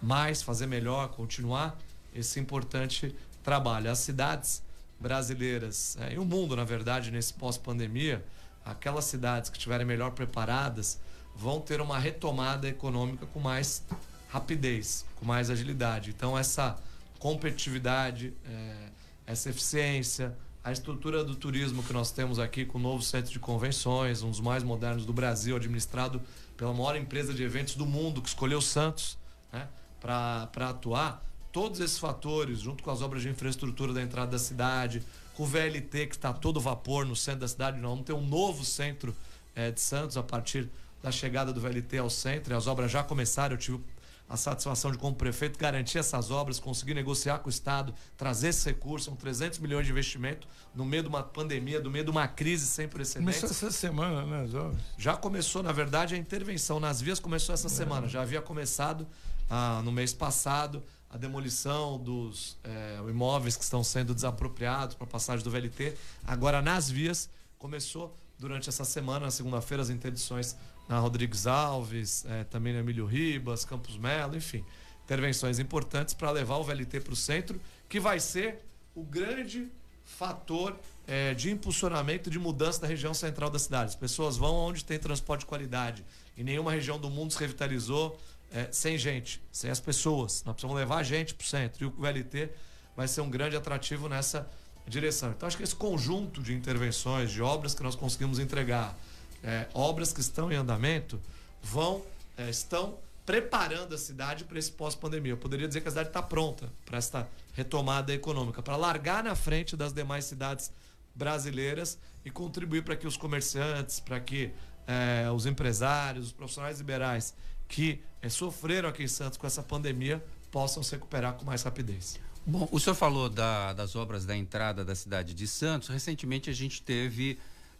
[0.01, 1.77] mais, fazer melhor, continuar
[2.13, 3.91] esse importante trabalho.
[3.91, 4.63] As cidades
[4.99, 8.23] brasileiras é, e o mundo, na verdade, nesse pós-pandemia,
[8.65, 10.99] aquelas cidades que estiverem melhor preparadas
[11.35, 13.83] vão ter uma retomada econômica com mais
[14.29, 16.09] rapidez, com mais agilidade.
[16.09, 16.75] Então, essa
[17.19, 18.89] competitividade, é,
[19.25, 20.35] essa eficiência,
[20.67, 24.29] a estrutura do turismo que nós temos aqui com o novo centro de convenções, um
[24.29, 26.21] dos mais modernos do Brasil, administrado
[26.57, 29.17] pela maior empresa de eventos do mundo, que escolheu Santos
[29.49, 29.65] né,
[30.01, 35.01] para atuar todos esses fatores, junto com as obras de infraestrutura da entrada da cidade,
[35.35, 38.27] com o VLT que está todo vapor no centro da cidade, nós vamos ter um
[38.27, 39.15] novo centro
[39.55, 40.67] eh, de Santos a partir
[41.01, 42.53] da chegada do VLT ao centro.
[42.53, 43.79] E as obras já começaram, eu tive
[44.29, 48.67] a satisfação de, como prefeito, garantir essas obras, conseguir negociar com o Estado, trazer esse
[48.67, 52.27] recurso, são 300 milhões de investimento no meio de uma pandemia, no meio de uma
[52.27, 53.39] crise sem precedentes.
[53.39, 54.81] Começou essa semana, né, as obras?
[54.97, 58.07] Já começou, na verdade, a intervenção nas vias começou essa semana.
[58.07, 59.07] Já havia começado
[59.49, 65.41] ah, no mês passado a demolição dos eh, imóveis que estão sendo desapropriados para passagem
[65.41, 65.93] do VLT.
[66.25, 70.55] Agora, nas vias, começou durante essa semana, na segunda-feira, as interdições
[70.87, 74.63] na Rodrigues Alves, eh, também no Emílio Ribas, Campos Melo, enfim.
[75.03, 78.59] Intervenções importantes para levar o VLT para o centro, que vai ser
[78.95, 79.67] o grande
[80.03, 83.89] fator eh, de impulsionamento de mudança da região central da cidade.
[83.89, 86.05] As pessoas vão onde tem transporte de qualidade.
[86.37, 88.19] Em nenhuma região do mundo se revitalizou
[88.51, 90.43] eh, sem gente, sem as pessoas.
[90.45, 91.83] Nós precisamos levar a gente para o centro.
[91.83, 92.49] E o VLT
[92.95, 94.49] vai ser um grande atrativo nessa
[94.87, 95.31] direção.
[95.31, 98.97] Então, acho que esse conjunto de intervenções, de obras que nós conseguimos entregar,
[99.43, 101.19] eh, obras que estão em andamento,
[101.61, 102.03] vão,
[102.37, 105.33] eh, estão preparando a cidade para esse pós-pandemia.
[105.33, 109.35] Eu poderia dizer que a cidade está pronta para esta retomada econômica, para largar na
[109.35, 110.71] frente das demais cidades
[111.13, 114.51] brasileiras e contribuir para que os comerciantes, para que
[114.87, 117.33] eh, os empresários, os profissionais liberais
[117.67, 122.17] que eh, sofreram aqui em Santos com essa pandemia possam se recuperar com mais rapidez.
[122.45, 125.89] Bom, o senhor falou da- das obras da entrada da cidade de Santos.
[125.89, 127.37] Recentemente a gente teve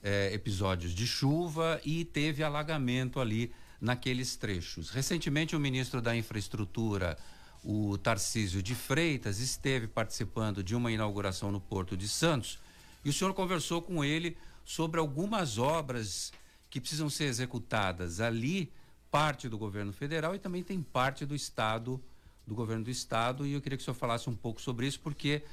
[0.08, 4.90] eh, episódios de chuva e teve alagamento ali naqueles trechos.
[4.90, 7.18] Recentemente o ministro da Infraestrutura,
[7.62, 12.58] o Tarcísio de Freitas, esteve participando de uma inauguração no Porto de Santos
[13.04, 16.32] e o senhor conversou com ele sobre algumas obras
[16.70, 18.72] que precisam ser executadas ali,
[19.12, 22.02] parte do governo federal e também tem parte do estado,
[22.46, 25.02] do governo do estado, e eu queria que o senhor falasse um pouco sobre isso,
[25.02, 25.44] porque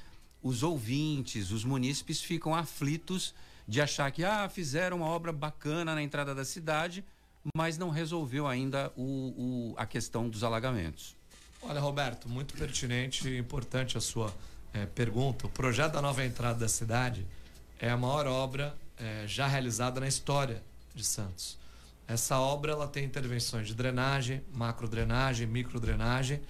[0.40, 3.34] os ouvintes, os munícipes ficam aflitos
[3.66, 7.04] de achar que ah, fizeram uma obra bacana na entrada da cidade,
[7.56, 11.16] mas não resolveu ainda o, o- a questão dos alagamentos.
[11.62, 14.32] Olha, Roberto, muito pertinente e importante a sua
[14.72, 15.46] eh, pergunta.
[15.46, 17.26] O projeto da nova entrada da cidade
[17.78, 20.62] é a maior obra eh, já realizada na história
[20.94, 21.58] de Santos.
[22.06, 26.40] Essa obra ela tem intervenções de drenagem, macrodrenagem, microdrenagem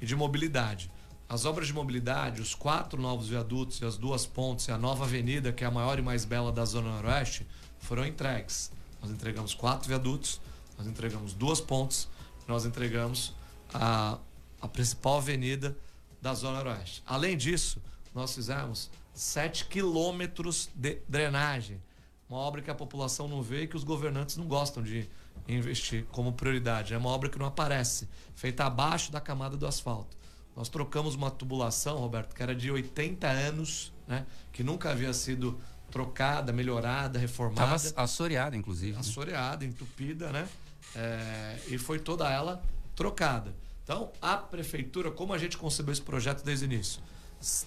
[0.00, 0.90] e de mobilidade.
[1.28, 5.04] As obras de mobilidade, os quatro novos viadutos e as duas pontes e a nova
[5.04, 7.46] avenida, que é a maior e mais bela da Zona Noroeste,
[7.78, 8.70] foram entregues.
[9.00, 10.40] Nós entregamos quatro viadutos,
[10.76, 12.08] nós entregamos duas pontes,
[12.46, 13.34] nós entregamos
[13.72, 14.18] a,
[14.60, 15.76] a principal avenida
[16.20, 17.02] da Zona Noroeste.
[17.06, 17.80] Além disso,
[18.14, 21.82] nós fizemos 7 quilômetros de drenagem.
[22.28, 25.08] Uma obra que a população não vê e que os governantes não gostam de
[25.48, 26.94] investir como prioridade.
[26.94, 30.16] É uma obra que não aparece, feita abaixo da camada do asfalto.
[30.56, 34.26] Nós trocamos uma tubulação, Roberto, que era de 80 anos, né?
[34.52, 35.58] que nunca havia sido
[35.90, 38.92] trocada, melhorada, reformada Estava assoreada, inclusive.
[38.92, 38.98] né?
[39.00, 40.48] assoreada, entupida, né?
[40.94, 42.62] É, e foi toda ela
[42.94, 43.54] trocada.
[43.82, 47.02] Então, a prefeitura, como a gente concebeu esse projeto desde o início?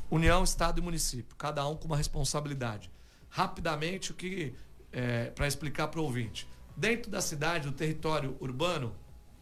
[0.10, 2.90] União, Estado e município, cada um com uma responsabilidade.
[3.30, 4.54] Rapidamente, o que
[5.36, 6.48] para explicar para o ouvinte.
[6.78, 8.96] Dentro da cidade, do território urbano,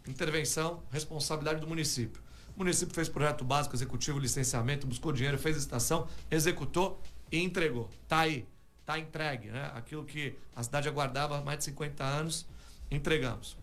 [0.07, 2.21] intervenção, responsabilidade do município.
[2.55, 7.89] O município fez projeto básico, executivo, licenciamento, buscou dinheiro, fez estação, executou e entregou.
[8.07, 8.45] Tá aí,
[8.85, 9.71] tá entregue, né?
[9.73, 12.45] Aquilo que a cidade aguardava há mais de 50 anos,
[12.91, 13.57] entregamos.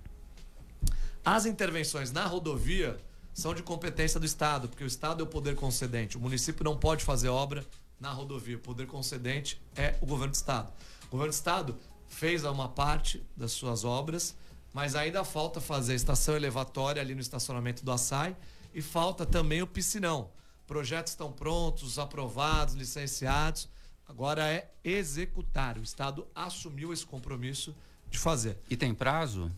[1.24, 2.98] As intervenções na rodovia
[3.32, 6.16] são de competência do Estado, porque o Estado é o poder concedente.
[6.16, 7.64] O município não pode fazer obra
[8.00, 8.56] na rodovia.
[8.56, 10.72] O poder concedente é o governo do Estado.
[11.06, 11.76] O governo do Estado
[12.08, 14.34] fez uma parte das suas obras,
[14.72, 18.34] mas ainda falta fazer a estação elevatória ali no estacionamento do Açaí
[18.74, 20.30] e falta também o piscinão.
[20.66, 23.68] Projetos estão prontos, aprovados, licenciados.
[24.08, 25.78] Agora é executar.
[25.78, 27.74] O Estado assumiu esse compromisso
[28.10, 28.58] de fazer.
[28.68, 29.50] E tem prazo?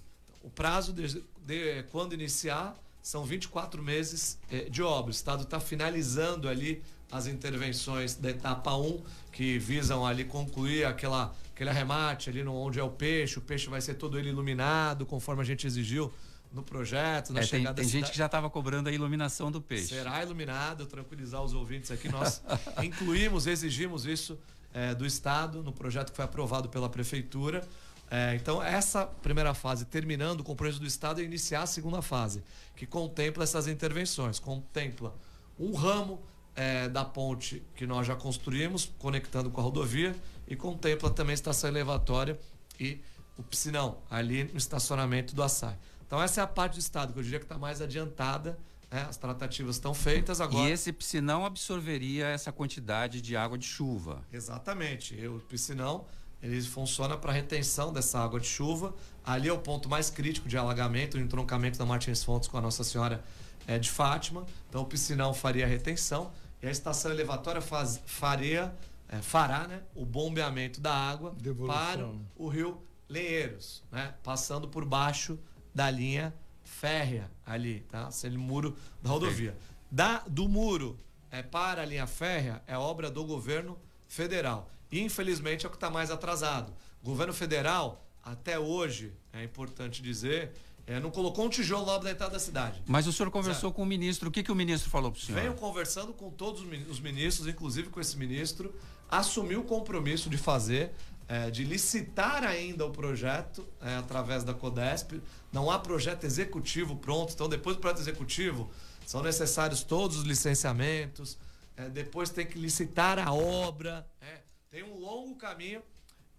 [0.42, 5.09] O prazo de, de quando iniciar são 24 meses eh, de obra.
[5.09, 11.35] O Estado está finalizando ali as intervenções da etapa 1, que visam ali concluir aquela,
[11.55, 13.38] aquele arremate ali no, onde é o peixe.
[13.38, 16.13] O peixe vai ser todo ele iluminado, conforme a gente exigiu
[16.53, 19.50] no projeto, na É, tem chegada tem da gente que já estava cobrando a iluminação
[19.50, 19.94] do peixe.
[19.94, 22.09] Será iluminado, tranquilizar os ouvintes aqui.
[22.09, 22.42] Nós
[22.83, 24.38] incluímos, exigimos isso
[24.75, 27.67] eh, do Estado no projeto que foi aprovado pela Prefeitura.
[28.11, 32.42] Eh, então, essa primeira fase, terminando o compromisso do Estado, é iniciar a segunda fase,
[32.77, 34.38] que contempla essas intervenções.
[34.38, 35.15] Contempla
[35.59, 36.23] um ramo
[36.55, 40.15] eh, da ponte que nós já construímos, conectando com a rodovia,
[40.46, 42.38] e contempla também a estação elevatória
[42.79, 43.00] e
[43.38, 45.75] o piscinão, ali no estacionamento do Açaí.
[46.13, 48.58] Então, essa é a parte do Estado, que eu diria que está mais adiantada,
[48.90, 49.06] né?
[49.08, 50.69] As tratativas estão feitas agora.
[50.69, 54.23] E esse piscinão absorveria essa quantidade de água de chuva.
[54.31, 55.15] Exatamente.
[55.15, 56.04] E O piscinão
[56.42, 58.94] ele funciona para retenção dessa água de chuva.
[59.25, 62.60] Ali é o ponto mais crítico de alagamento, o entroncamento da Martins Fontes com a
[62.60, 63.25] Nossa Senhora
[63.67, 64.44] é, de Fátima.
[64.69, 66.31] Então o piscinão faria a retenção
[66.63, 68.71] e a estação elevatória faz, faria,
[69.08, 71.75] é, fará né, o bombeamento da água Devolução.
[71.75, 75.38] para o rio Lenheiros, né, passando por baixo
[75.75, 78.08] da linha férrea ali, tá?
[78.08, 79.56] Aquele muro da rodovia.
[79.90, 80.98] Da, do muro
[81.31, 84.70] é, para a linha férrea é obra do governo federal.
[84.90, 86.73] E, infelizmente, é o que está mais atrasado.
[87.02, 90.52] O governo federal, até hoje, é importante dizer,
[90.87, 92.83] é, não colocou um tijolo lá da entrada da cidade.
[92.87, 94.29] Mas o senhor conversou com o ministro.
[94.29, 95.40] O que, que o ministro falou para o senhor?
[95.40, 98.75] Venho conversando com todos os ministros, inclusive com esse ministro,
[99.10, 100.92] assumiu o compromisso de fazer,
[101.29, 105.20] é, de licitar ainda o projeto é, através da Codesp.
[105.52, 108.70] Não há projeto executivo pronto, então depois do projeto executivo
[109.06, 111.38] são necessários todos os licenciamentos,
[111.77, 114.06] é, depois tem que licitar a obra.
[114.20, 114.40] é.
[114.70, 115.83] tem um longo caminho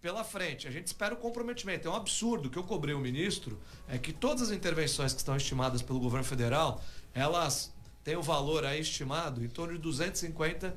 [0.00, 0.68] pela frente.
[0.68, 1.88] A gente espera o comprometimento.
[1.88, 3.58] É um absurdo que eu cobrei o ministro
[3.88, 7.72] é que todas as intervenções que estão estimadas pelo governo federal, elas
[8.04, 10.76] têm o valor aí estimado em torno de 250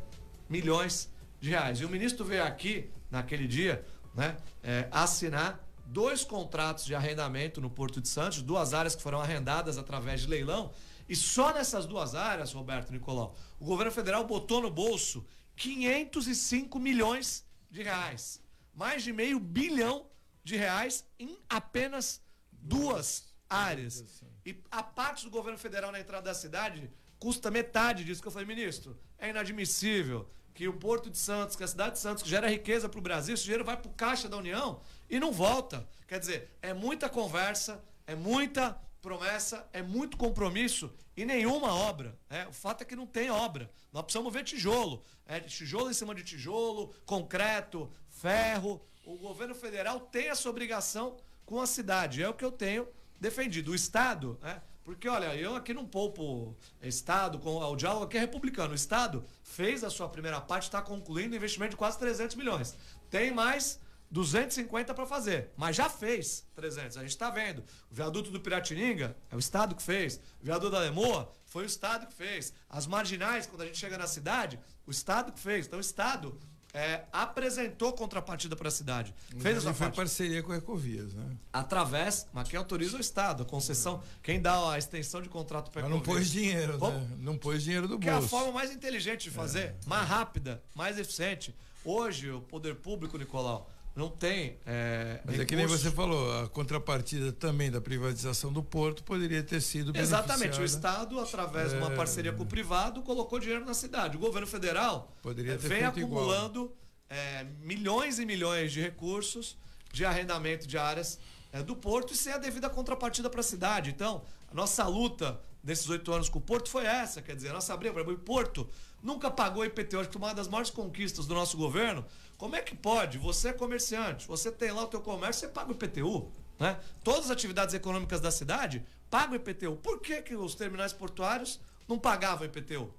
[0.50, 1.82] milhões de reais.
[1.82, 3.86] E o ministro veio aqui naquele dia,
[4.18, 9.22] né, é, assinar dois contratos de arrendamento no Porto de Santos, duas áreas que foram
[9.22, 10.74] arrendadas através de leilão.
[11.08, 17.46] E só nessas duas áreas, Roberto Nicolau, o governo federal botou no bolso 505 milhões
[17.72, 18.42] de reais.
[18.74, 20.08] Mais de meio bilhão
[20.44, 24.04] de reais em apenas duas áreas.
[24.46, 28.32] E a parte do governo federal na entrada da cidade custa metade disso que eu
[28.32, 28.98] falei, ministro.
[29.18, 32.90] É inadmissível que o Porto de Santos, que a cidade de Santos, que gera riqueza
[32.90, 35.88] para o Brasil, esse dinheiro vai para o caixa da União e não volta.
[36.08, 42.18] Quer dizer, é muita conversa, é muita promessa, é muito compromisso e nenhuma obra.
[42.28, 42.48] né?
[42.48, 43.70] O fato é que não tem obra.
[43.94, 45.04] Nós precisamos ver tijolo.
[45.28, 48.82] É, tijolo em cima de tijolo, concreto, ferro.
[49.06, 52.24] O governo federal tem essa obrigação com a cidade.
[52.24, 52.88] É o que eu tenho
[53.20, 53.74] defendido.
[53.74, 54.60] O Estado, né?
[54.88, 58.72] Porque, olha, eu aqui não poupo Estado, com, o diálogo aqui é republicano.
[58.72, 62.74] O Estado fez a sua primeira parte, está concluindo um investimento de quase 300 milhões.
[63.10, 66.96] Tem mais 250 para fazer, mas já fez 300.
[66.96, 67.66] A gente está vendo.
[67.92, 70.22] O viaduto do Piratininga é o Estado que fez.
[70.42, 72.54] O viaduto da Lemoa foi o Estado que fez.
[72.70, 75.68] As marginais, quando a gente chega na cidade, o Estado que fez.
[75.68, 76.40] Então o Estado
[76.78, 79.14] é, apresentou contrapartida para a cidade.
[79.40, 81.26] Fez a sua Inclusive, foi parceria com a Ecovias, né?
[81.52, 85.72] através, mas quem autoriza é o Estado, a concessão, quem dá a extensão de contrato
[85.72, 87.18] para Mas não pôs dinheiro, Vamos- né?
[87.20, 88.30] Não pôs dinheiro do que é a bolso.
[88.30, 91.56] forma mais inteligente de fazer, mais rápida, mais eficiente.
[91.84, 94.58] Hoje, o poder público, Nicolau, não tem.
[94.66, 95.90] É, Mas é que nem recursos.
[95.90, 100.64] você falou, a contrapartida também da privatização do porto poderia ter sido Exatamente, o.
[100.64, 101.96] Estado, através de uma É.
[101.96, 104.16] parceria com o privado, colocou dinheiro na cidade.
[104.16, 106.72] O governo federal Poderia ter vem acumulando
[107.10, 109.58] eh, milhões e milhões de recursos
[109.92, 111.18] de arrendamento de áreas
[111.52, 113.90] eh, do porto e sem a devida contrapartida para a cidade.
[113.90, 114.22] Então,
[114.52, 117.76] a nossa luta desses oito anos com o porto foi essa, quer dizer, a nossa
[117.76, 118.70] briga, o porto
[119.02, 122.06] nunca pagou IPTU, acho que uma das maiores conquistas do nosso governo.
[122.38, 123.18] Como é que pode?
[123.18, 126.80] Você é comerciante, você tem lá o teu comércio, você paga o IPTU, né?
[127.04, 129.76] Todas as atividades econômicas da cidade pagam IPTU.
[129.78, 132.94] Por que, que os terminais portuários não pagavam IPTU?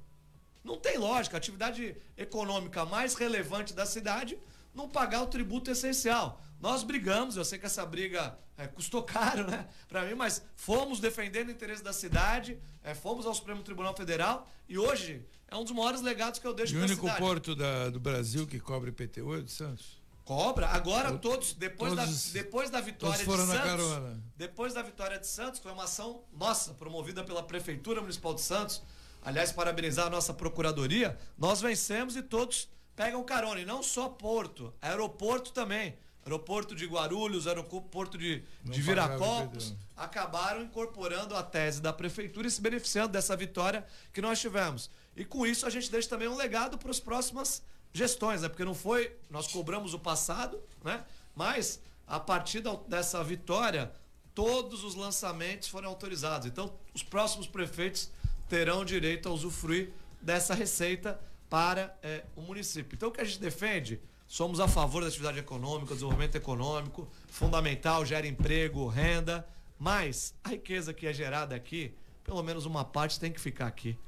[0.64, 1.36] Não tem lógica.
[1.36, 4.38] A atividade econômica mais relevante da cidade
[4.74, 6.40] não pagar o tributo essencial.
[6.60, 10.98] Nós brigamos, eu sei que essa briga é, custou caro, né, para mim, mas fomos
[11.00, 15.64] defendendo o interesse da cidade, é, fomos ao Supremo Tribunal Federal e hoje é um
[15.64, 17.18] dos maiores legados que eu deixo E o pra único cidade.
[17.20, 19.98] porto da- do Brasil que cobra IPTU é o de Santos.
[20.24, 20.68] Cobra.
[20.68, 23.70] Agora todos, depois, todos- da, depois da vitória todos foram de na Santos.
[23.88, 24.22] carona.
[24.36, 28.82] Depois da vitória de Santos, foi uma ação nossa, promovida pela Prefeitura Municipal de Santos.
[29.24, 31.18] Aliás, parabenizar a nossa procuradoria.
[31.38, 33.60] Nós vencemos e todos pegam carona.
[33.60, 35.96] E não só Porto, aeroporto também.
[36.26, 42.50] Aeroporto de Guarulhos, aeroporto de, Não de Viracopos, acabaram incorporando a tese da prefeitura e
[42.50, 44.90] se beneficiando dessa vitória que nós tivemos.
[45.18, 47.62] E com isso a gente deixa também um legado para as próximas
[47.92, 48.48] gestões, né?
[48.48, 51.04] Porque não foi, nós cobramos o passado, né?
[51.34, 53.92] Mas a partir da- dessa vitória,
[54.34, 56.46] todos os lançamentos foram autorizados.
[56.46, 58.10] Então, os próximos prefeitos
[58.48, 59.90] terão direito a usufruir
[60.22, 62.94] dessa receita para eh, o município.
[62.94, 64.00] Então, o que a gente defende?
[64.28, 69.46] Somos a favor da atividade econômica, desenvolvimento econômico, fundamental, gera emprego, renda,
[69.78, 73.98] mas a riqueza que é gerada aqui, pelo menos uma parte tem que ficar aqui.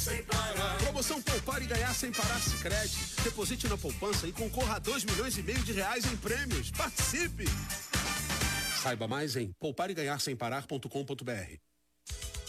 [0.04, 0.76] sem parar.
[0.78, 2.94] Promoção Poupar e Ganhar Sem Parar Sicredi.
[3.22, 6.70] Deposite na poupança e concorra a 2 milhões e meio de reais em prêmios.
[6.70, 7.46] Participe!
[8.82, 11.56] Saiba mais em poupareganharsemparar.com.br.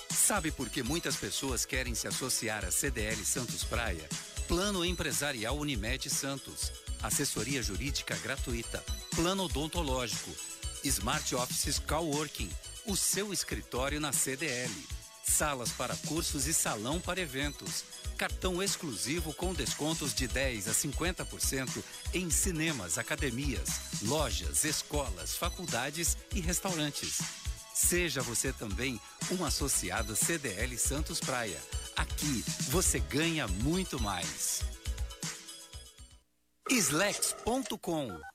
[0.10, 4.10] Sabe por que muitas pessoas querem se associar à CDL Santos Praia?
[4.48, 6.74] Plano Empresarial Unimed Santos.
[7.02, 8.84] Assessoria jurídica gratuita.
[9.16, 10.32] Plano odontológico.
[10.84, 12.50] Smart Offices Coworking.
[12.86, 14.95] O seu escritório na CDL.
[15.28, 17.84] Salas para cursos e salão para eventos.
[18.18, 26.40] Cartão exclusivo com descontos de 10 a 50% em cinemas, academias, lojas, escolas, faculdades e
[26.40, 27.20] restaurantes.
[27.74, 29.02] Seja você também
[29.32, 31.60] um associado CDL Santos Praia.
[31.96, 34.62] Aqui você ganha muito mais.
[36.70, 38.35] Slex.com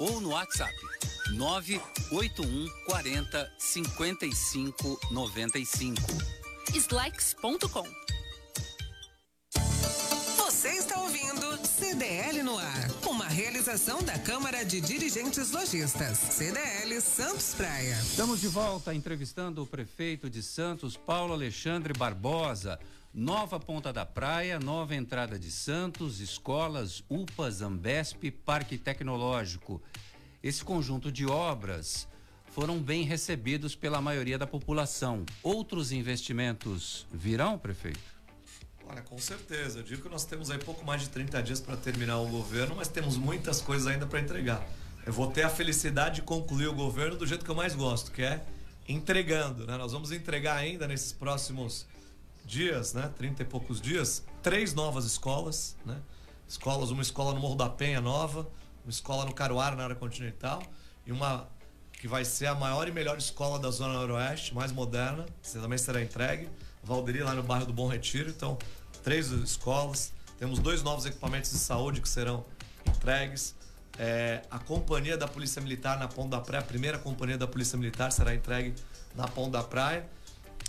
[0.00, 0.74] ou no WhatsApp
[1.34, 6.02] 981 40 55 95.
[6.74, 7.86] Slex.com.
[10.36, 12.90] Você está ouvindo CDL no ar.
[13.06, 16.18] Uma realização da Câmara de Dirigentes Lojistas.
[16.18, 17.94] CDL Santos Praia.
[18.02, 22.78] Estamos de volta entrevistando o prefeito de Santos, Paulo Alexandre Barbosa.
[23.12, 29.82] Nova Ponta da Praia, nova entrada de Santos, escolas, UPAs, Ambesp, Parque Tecnológico.
[30.40, 32.06] Esse conjunto de obras
[32.52, 35.26] foram bem recebidos pela maioria da população.
[35.42, 37.98] Outros investimentos virão, prefeito?
[38.88, 39.80] Olha, com certeza.
[39.80, 42.76] Eu digo que nós temos aí pouco mais de 30 dias para terminar o governo,
[42.76, 44.64] mas temos muitas coisas ainda para entregar.
[45.04, 48.12] Eu vou ter a felicidade de concluir o governo do jeito que eu mais gosto,
[48.12, 48.40] que é
[48.88, 49.66] entregando.
[49.66, 49.76] Né?
[49.76, 51.88] Nós vamos entregar ainda nesses próximos
[52.44, 53.10] dias, né?
[53.16, 55.96] 30 e poucos dias, três novas escolas, né?
[56.48, 58.48] Escolas, uma escola no Morro da Penha nova,
[58.84, 60.62] uma escola no Caruara, na área continental,
[61.06, 61.48] e uma
[61.92, 65.76] que vai ser a maior e melhor escola da Zona Noroeste, mais moderna, que também
[65.76, 66.48] será entregue.
[66.82, 68.30] Valderi, lá no bairro do Bom Retiro.
[68.30, 68.56] Então,
[69.02, 70.12] três escolas.
[70.38, 72.44] Temos dois novos equipamentos de saúde que serão
[72.86, 73.54] entregues.
[73.98, 77.76] É, a companhia da Polícia Militar na Ponta da Praia, a primeira companhia da Polícia
[77.76, 78.74] Militar será entregue
[79.14, 80.08] na Ponta da Praia.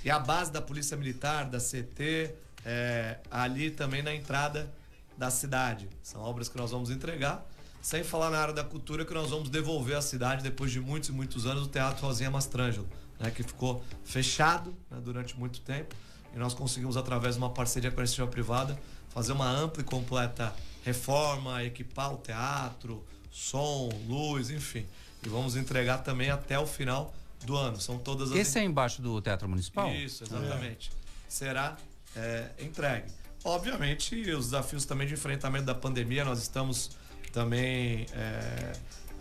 [0.04, 2.34] E a base da Polícia Militar, da CT,
[2.66, 4.72] é, ali também na entrada
[5.18, 5.88] da cidade.
[6.02, 7.46] São obras que nós vamos entregar.
[7.82, 11.10] Sem falar na área da cultura, que nós vamos devolver à cidade, depois de muitos
[11.10, 12.88] e muitos anos, o Teatro Rosinha Mastrangelo,
[13.20, 15.96] né, que ficou fechado né, durante muito tempo.
[16.34, 18.80] E nós conseguimos, através de uma parceria com a iniciativa privada,
[19.10, 24.86] fazer uma ampla e completa reforma, equipar o teatro, som, luz, enfim.
[25.24, 27.14] E vamos entregar também até o final
[27.46, 27.80] do ano.
[27.80, 29.90] São todas as Esse é embaixo do Teatro Municipal?
[29.94, 30.92] isso, exatamente.
[31.28, 31.78] Será
[32.16, 33.12] é, entregue.
[33.44, 36.92] Obviamente, os desafios também de enfrentamento da pandemia, nós estamos
[37.32, 38.74] também é,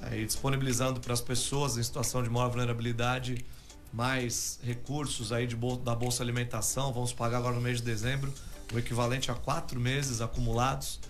[0.03, 3.45] aí disponibilizando para as pessoas em situação de maior vulnerabilidade
[3.93, 6.93] mais recursos aí de bol- da Bolsa Alimentação.
[6.93, 8.33] Vamos pagar agora no mês de dezembro
[8.73, 11.01] o equivalente a quatro meses acumulados.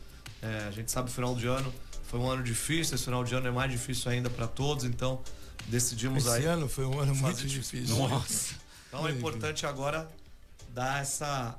[0.41, 1.73] É, a gente sabe o final de ano
[2.05, 5.21] foi um ano difícil, esse final de ano é mais difícil ainda para todos, então
[5.71, 6.45] decidimos Esse aí.
[6.47, 7.97] ano foi um ano muito fazer- difícil.
[7.97, 8.55] Nossa.
[8.89, 10.09] Então é importante agora
[10.75, 11.57] dar essa,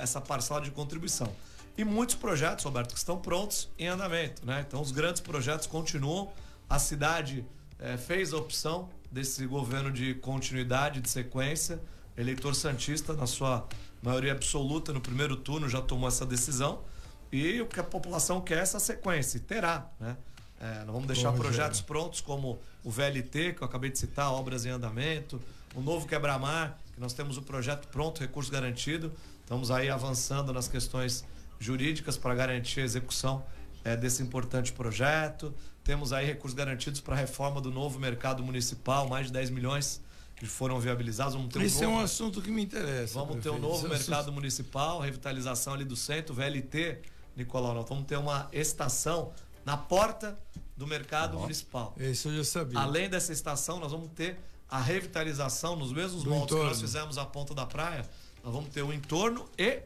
[0.00, 1.30] essa parcela de contribuição.
[1.78, 4.64] E muitos projetos, Roberto, que estão prontos em andamento, né?
[4.66, 6.32] Então os grandes projetos continuam.
[6.68, 7.44] A cidade
[7.78, 11.78] eh, fez a opção desse governo de continuidade, de sequência.
[12.16, 13.68] Eleitor Santista, na sua
[14.02, 16.82] maioria absoluta, no primeiro turno, já tomou essa decisão.
[17.30, 20.16] E o que a população quer é essa sequência, e terá, né?
[20.60, 24.32] Eh, nós vamos deixar Bom, projetos prontos como o VLT, que eu acabei de citar,
[24.32, 25.40] obras em andamento,
[25.74, 29.12] o novo quebra-mar, que nós temos o projeto pronto, recurso garantido.
[29.42, 31.24] Estamos aí avançando nas questões
[31.60, 33.44] jurídicas para garantir a execução
[33.84, 35.54] eh, desse importante projeto.
[35.84, 40.00] Temos aí recursos garantidos para a reforma do novo mercado municipal, mais de 10 milhões
[40.36, 41.34] que foram viabilizados.
[41.34, 43.14] Vamos ter um Esse é novo- um assunto que me interessa.
[43.14, 43.60] Vamos ter um prefeito.
[43.62, 46.98] novo Esse é um assunto- mercado municipal, revitalização ali do centro, VLT,
[47.36, 47.74] Nicolau.
[47.74, 49.32] Nós vamos ter uma estação
[49.66, 50.38] na porta
[50.76, 51.94] do mercado municipal.
[51.98, 52.78] Esse eu já sabia.
[52.78, 54.38] Além dessa estação, nós vamos ter
[54.70, 56.86] a revitalização nos mesmos Do moldes que nós entorno.
[56.86, 58.08] fizemos à ponta da praia.
[58.44, 59.80] Nós vamos ter o entorno e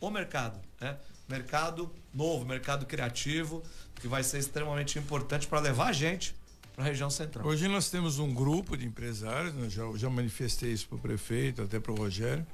[0.00, 0.58] o mercado.
[0.80, 0.96] Né?
[1.28, 3.62] Mercado novo, mercado criativo,
[3.96, 6.34] que vai ser extremamente importante para levar a gente
[6.74, 7.46] para a região central.
[7.46, 11.62] Hoje nós temos um grupo de empresários, né, já, já manifestei isso para o prefeito,
[11.62, 12.46] até para o Rogério,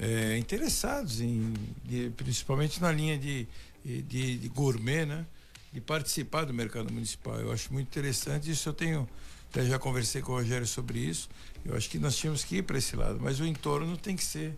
[0.00, 1.52] é, interessados em,
[1.84, 3.46] de- principalmente na linha de,
[3.84, 5.26] de, de gourmet, né?
[5.72, 7.38] De participar do mercado municipal.
[7.38, 9.08] Eu acho muito interessante, isso eu tenho,
[9.50, 11.28] até já conversei com o Rogério sobre isso.
[11.64, 14.24] Eu acho que nós tínhamos que ir para esse lado, mas o entorno tem que
[14.24, 14.56] ser.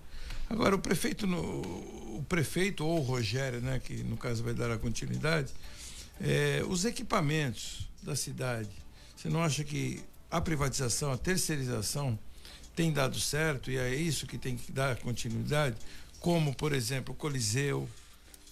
[0.49, 4.71] Agora o prefeito, no, o prefeito ou o Rogério, né, que no caso vai dar
[4.71, 5.53] a continuidade,
[6.21, 8.71] é, os equipamentos da cidade,
[9.17, 12.19] você não acha que a privatização, a terceirização
[12.75, 15.77] tem dado certo e é isso que tem que dar continuidade?
[16.19, 17.89] Como, por exemplo, o Coliseu,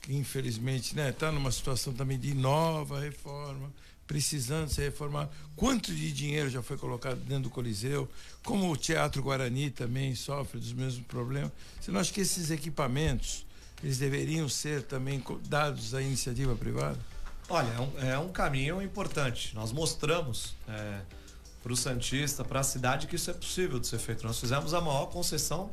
[0.03, 3.73] que infelizmente está né, tá numa situação também de nova reforma,
[4.07, 5.31] precisando ser reformado.
[5.55, 8.09] Quanto de dinheiro já foi colocado dentro do Coliseu?
[8.43, 11.53] Como o Teatro Guarani também sofre dos mesmos problemas.
[11.81, 13.47] Você não acha que esses equipamentos
[13.83, 16.99] eles deveriam ser também dados à iniciativa privada?
[17.49, 19.55] Olha, é um, é um caminho importante.
[19.55, 20.55] Nós mostramos
[21.63, 24.27] para o Santista, para a cidade, que isso é possível de ser feito.
[24.27, 25.71] Nós fizemos a maior concessão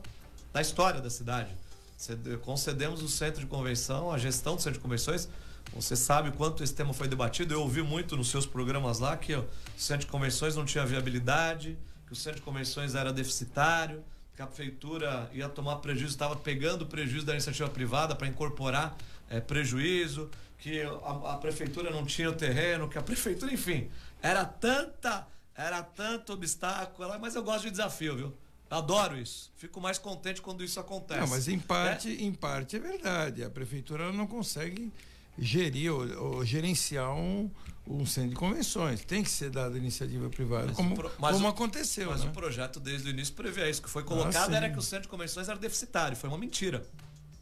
[0.53, 1.55] da história da cidade.
[1.97, 5.29] Cede- Concedemos o centro de convenção, a gestão do centro de convenções.
[5.73, 7.53] Você sabe quanto esse tema foi debatido.
[7.53, 9.45] Eu ouvi muito nos seus programas lá que o
[9.77, 14.03] centro de convenções não tinha viabilidade, que o centro de convenções era deficitário,
[14.35, 18.95] que a prefeitura ia tomar prejuízo, estava pegando prejuízo da iniciativa privada para incorporar
[19.29, 20.29] eh, prejuízo,
[20.59, 23.89] que a, a prefeitura não tinha o terreno, que a prefeitura, enfim,
[24.21, 25.25] era tanta,
[25.55, 28.33] era tanto obstáculo, mas eu gosto de desafio, viu?
[28.69, 29.51] Adoro isso.
[29.57, 31.19] Fico mais contente quando isso acontece.
[31.19, 33.43] Não, mas em parte, É, em parte é verdade.
[33.43, 34.91] A prefeitura não consegue
[35.37, 37.49] gerir ou, ou gerenciar um,
[37.85, 39.03] um centro de convenções.
[39.05, 42.09] Tem que ser dada iniciativa privada, Mas como, pro- mas como o- aconteceu.
[42.09, 42.29] Mas né?
[42.29, 43.81] o projeto desde o início previa isso.
[43.81, 44.55] O que foi colocado sim.
[44.55, 46.17] era que o centro de convenções era deficitário.
[46.17, 46.83] Foi uma mentira.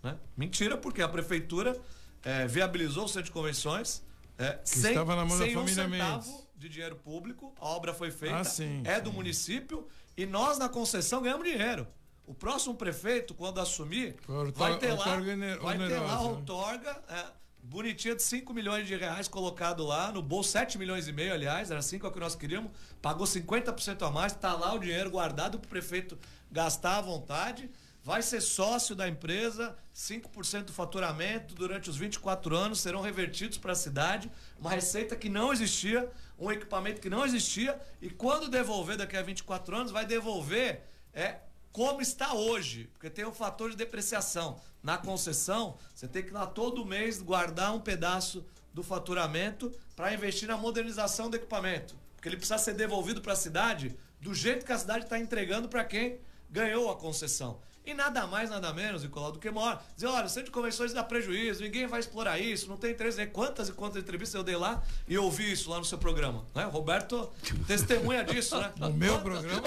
[0.02, 0.18] Né?
[0.36, 1.80] Mentira, porque a prefeitura
[2.24, 4.04] eh, viabilizou o centro de convenções
[4.38, 6.48] eh, sem, estava na mão da sem um família centavo Mendes.
[6.58, 7.54] de dinheiro público.
[7.62, 11.88] A obra foi feita, Ah, é do município e nós na concessão ganhamos dinheiro.
[12.26, 14.16] O próximo prefeito, quando assumir,
[14.56, 15.18] vai ter lá,
[15.62, 16.24] vai ter lá né?
[16.24, 17.26] outorga é,
[17.62, 21.72] bonitinha de 5 milhões de reais colocado lá, no bolso 7 milhões e meio, aliás,
[21.72, 25.70] era 5 que nós queríamos, pagou 50% a mais, tá lá o dinheiro guardado pro
[25.70, 26.18] prefeito
[26.52, 27.70] gastar à vontade,
[28.04, 33.72] vai ser sócio da empresa, 5% do faturamento durante os 24 anos serão revertidos para
[33.72, 38.98] a cidade, uma receita que não existia, um equipamento que não existia, e quando devolver
[38.98, 41.38] daqui a 24 anos, vai devolver é,
[41.72, 44.60] como está hoje, porque tem o fator de depreciação.
[44.82, 50.48] Na concessão, você tem que lá todo mês guardar um pedaço do faturamento para investir
[50.48, 54.72] na modernização do equipamento, porque ele precisa ser devolvido para a cidade do jeito que
[54.72, 56.20] a cidade está entregando para quem
[56.50, 57.60] ganhou a concessão.
[57.86, 59.84] E nada mais, nada menos, Nicolau, do que maior.
[59.96, 63.18] Dizer, olha, o centro de convenções dá prejuízo, ninguém vai explorar isso, não tem interesse.
[63.18, 63.26] né?
[63.26, 66.46] Quantas e quantas entrevistas eu dei lá e ouvi isso lá no seu programa.
[66.56, 66.66] Né?
[66.66, 67.30] O Roberto
[67.68, 68.72] testemunha disso, né?
[68.78, 69.62] No meu programa,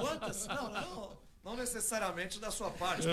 [0.00, 0.46] Quantas?
[0.46, 1.23] Não, não.
[1.44, 3.06] Não necessariamente da sua parte,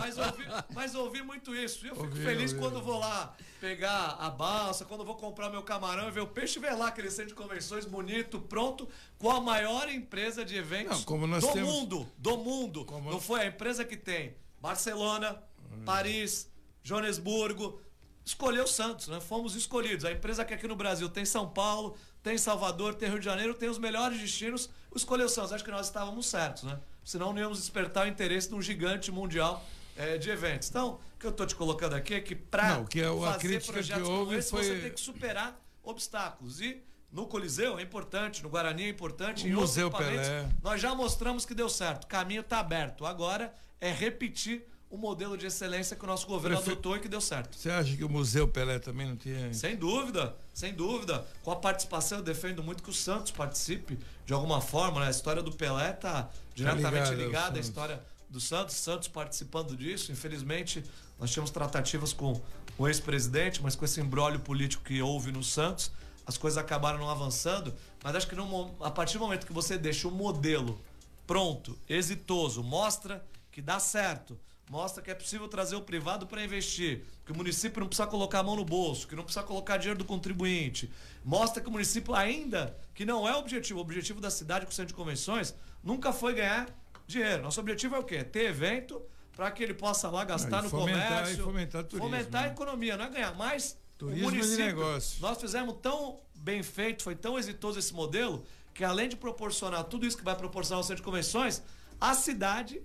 [0.00, 0.44] mas ouvi,
[0.74, 1.86] mas ouvi muito isso.
[1.86, 2.62] Eu fico Ouvi, feliz ouvi.
[2.62, 6.58] quando vou lá pegar a balsa, quando vou comprar meu camarão e ver o peixe,
[6.58, 8.86] ver lá aquele centro de convenções bonito, pronto,
[9.18, 12.06] com a maior empresa de eventos Não, como do temos- mundo.
[12.18, 12.86] Do mundo.
[13.04, 15.42] Não foi a empresa que tem Barcelona,
[15.86, 16.50] Paris,
[16.82, 17.80] Joanesburgo,
[18.22, 19.18] escolher o Santos, né?
[19.20, 20.04] Fomos escolhidos.
[20.04, 23.54] A empresa que aqui no Brasil tem São Paulo, tem Salvador, tem Rio de Janeiro,
[23.54, 25.52] tem os melhores destinos, escolheu Santos.
[25.52, 26.78] Acho que nós estávamos certos, né?
[27.06, 29.64] Senão não íamos despertar o interesse de um gigante mundial
[29.96, 30.68] eh, de eventos.
[30.68, 33.72] Então, o que eu estou te colocando aqui é que para é fazer crítica que
[33.72, 36.60] projetos como esse, foi- você tem que superar obstáculos.
[36.60, 36.82] E
[37.12, 40.48] no Coliseu é importante, no Guarani é importante, O em outros Museu equipamentos, Pelé.
[40.62, 42.04] nós já mostramos que deu certo.
[42.04, 43.06] O caminho está aberto.
[43.06, 47.08] Agora é repetir o modelo de excelência que o nosso governo Prefe- adotou e que
[47.08, 47.56] deu certo.
[47.56, 49.52] Você acha que o Museu Pelé também não tinha.
[49.52, 51.26] Sem dúvida, sem dúvida.
[51.42, 55.00] Com a participação, eu defendo muito que o Santos participe de alguma forma.
[55.00, 55.08] Né?
[55.08, 58.76] A história do Pelé está diretamente ligada ao ligada à história do Santos.
[58.76, 60.12] Santos participando disso.
[60.12, 60.84] Infelizmente,
[61.18, 62.40] nós tínhamos tratativas com
[62.78, 65.90] o ex-presidente, mas com esse embrólio político que houve no Santos,
[66.24, 67.74] as coisas acabaram não avançando.
[68.04, 70.80] Mas acho que no a partir do momento que você deixa o modelo
[71.26, 74.38] pronto, exitoso, mostra que dá certo,
[74.68, 78.40] mostra que é possível trazer o privado para investir, que o município não precisa colocar
[78.40, 80.90] a mão no bolso, que não precisa colocar dinheiro do contribuinte,
[81.24, 84.72] mostra que o município ainda, que não é o objetivo, o objetivo da cidade com
[84.72, 86.68] o centro de convenções, nunca foi ganhar
[87.06, 87.42] dinheiro.
[87.42, 88.24] Nosso objetivo é o quê?
[88.24, 89.00] Ter evento
[89.36, 92.46] para que ele possa lá gastar Ah, e no fomentar- comércio, fomentar turismo, fomentar a
[92.46, 92.52] né?
[92.52, 93.78] economia, não é ganhar mais.
[93.98, 95.20] Turismo o município, negócio.
[95.22, 98.44] nós fizemos tão bem feito, foi tão exitoso esse modelo,
[98.74, 101.62] que além de proporcionar tudo isso que vai proporcionar o centro de convenções,
[102.00, 102.82] a cidade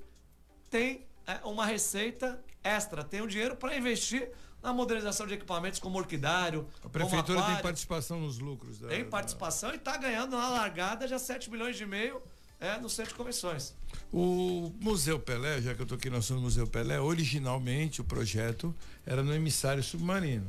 [0.70, 1.06] tem
[1.44, 6.90] uma receita extra, tem o dinheiro para investir na modernização de equipamentos como orquidário, A
[6.90, 8.80] prefeitura tem participação nos lucros.
[8.80, 12.22] Da, tem participação e está ganhando na largada já 7 milhões e meio
[12.60, 13.74] é, no centro de convenções.
[14.14, 18.04] O Museu Pelé, já que eu estou aqui no assunto do Museu Pelé, originalmente o
[18.04, 20.48] projeto era no emissário submarino.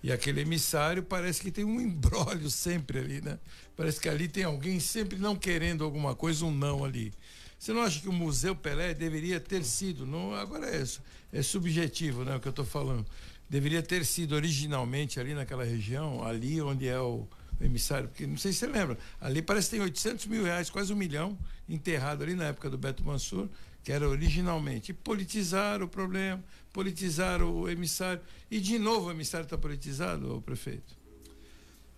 [0.00, 3.40] E aquele emissário parece que tem um embrólio sempre ali, né?
[3.76, 7.12] Parece que ali tem alguém sempre não querendo alguma coisa, um não ali.
[7.58, 10.84] Você não acha que o Museu Pelé deveria ter sido, não, agora é,
[11.32, 13.04] é subjetivo, né, o que eu estou falando.
[13.50, 17.26] Deveria ter sido originalmente ali naquela região, ali onde é o,
[17.60, 20.92] emissário, porque não sei se você lembra, ali parece que tem 800 mil reais, quase
[20.92, 21.36] um milhão,
[21.68, 23.48] enterrado ali na época do Beto Mansur,
[23.82, 24.92] que era originalmente.
[24.92, 26.42] E politizaram o problema,
[26.72, 28.22] politizaram o emissário.
[28.50, 30.96] E de novo o emissário está politizado, prefeito?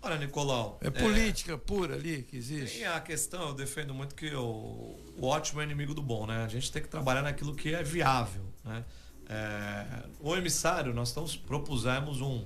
[0.02, 0.78] Olha, Nicolau.
[0.80, 2.78] É política pura ali que existe.
[2.78, 6.42] Tem a questão, eu defendo muito que o, o ótimo é inimigo do bom, né?
[6.42, 8.84] A gente tem que trabalhar naquilo que é viável, né?
[9.28, 9.84] É,
[10.18, 12.44] o emissário, nós estamos, propusemos um,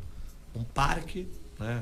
[0.55, 1.29] um parque,
[1.59, 1.81] né?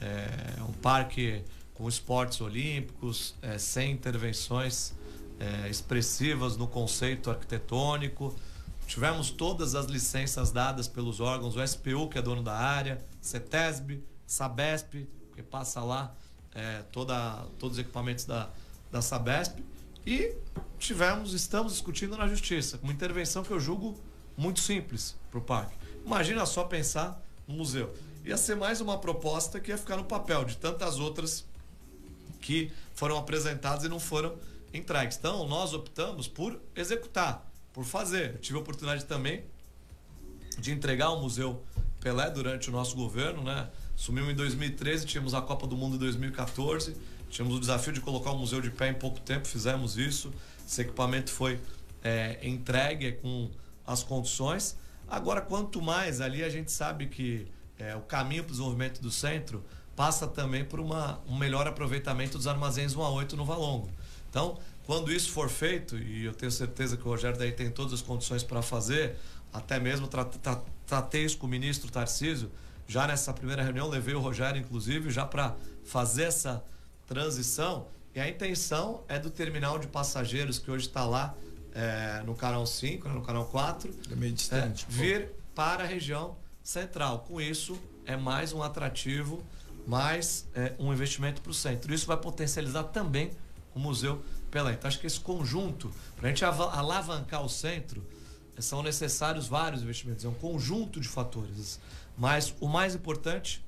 [0.00, 1.44] É, um parque
[1.74, 4.94] com esportes olímpicos, é, sem intervenções
[5.38, 8.34] é, expressivas no conceito arquitetônico.
[8.86, 14.02] Tivemos todas as licenças dadas pelos órgãos, o SPU, que é dono da área, CETESB,
[14.32, 16.14] Sabesp, que passa lá
[16.54, 18.48] é, toda, todos os equipamentos da,
[18.90, 19.62] da Sabesp.
[20.06, 20.34] E
[20.78, 23.94] tivemos, estamos discutindo na justiça, uma intervenção que eu julgo
[24.34, 25.76] muito simples para o parque.
[26.04, 27.94] Imagina só pensar no museu.
[28.24, 31.44] Ia ser mais uma proposta que ia ficar no papel de tantas outras
[32.40, 34.34] que foram apresentadas e não foram
[34.72, 35.18] entregues.
[35.18, 38.36] Então, nós optamos por executar, por fazer.
[38.36, 39.44] Eu tive a oportunidade também
[40.58, 41.62] de entregar o Museu
[42.00, 43.68] Pelé durante o nosso governo, né?
[44.02, 46.96] Assumimos em 2013, tínhamos a Copa do Mundo em 2014,
[47.30, 50.32] tínhamos o desafio de colocar o museu de pé em pouco tempo, fizemos isso.
[50.66, 51.60] Esse equipamento foi
[52.02, 53.48] é, entregue com
[53.86, 54.76] as condições.
[55.06, 57.46] Agora, quanto mais ali, a gente sabe que
[57.78, 59.62] é, o caminho para o desenvolvimento do centro
[59.94, 63.88] passa também por uma, um melhor aproveitamento dos armazéns 1 a 8 no Valongo.
[64.28, 67.92] Então, quando isso for feito, e eu tenho certeza que o Rogério daí tem todas
[67.92, 69.14] as condições para fazer,
[69.52, 72.50] até mesmo tra tra tratei isso com o ministro Tarcísio,
[72.86, 76.62] já nessa primeira reunião, levei o Rogério, inclusive, já para fazer essa
[77.06, 77.86] transição.
[78.14, 81.34] E a intenção é do terminal de passageiros que hoje está lá
[81.74, 84.86] é, no canal 5, né, no canal 4, É meio distante.
[84.88, 87.20] é, vir para a região central.
[87.20, 89.42] Com isso, é mais um atrativo,
[89.86, 91.92] mais é, um investimento para o centro.
[91.94, 93.30] Isso vai potencializar também
[93.74, 94.72] o Museu Pelé.
[94.74, 98.04] Então, acho que esse conjunto, para a gente ava- alavancar o centro,
[98.58, 100.24] são necessários vários investimentos.
[100.24, 101.80] É um conjunto de fatores.
[102.16, 103.64] Mas o mais importante,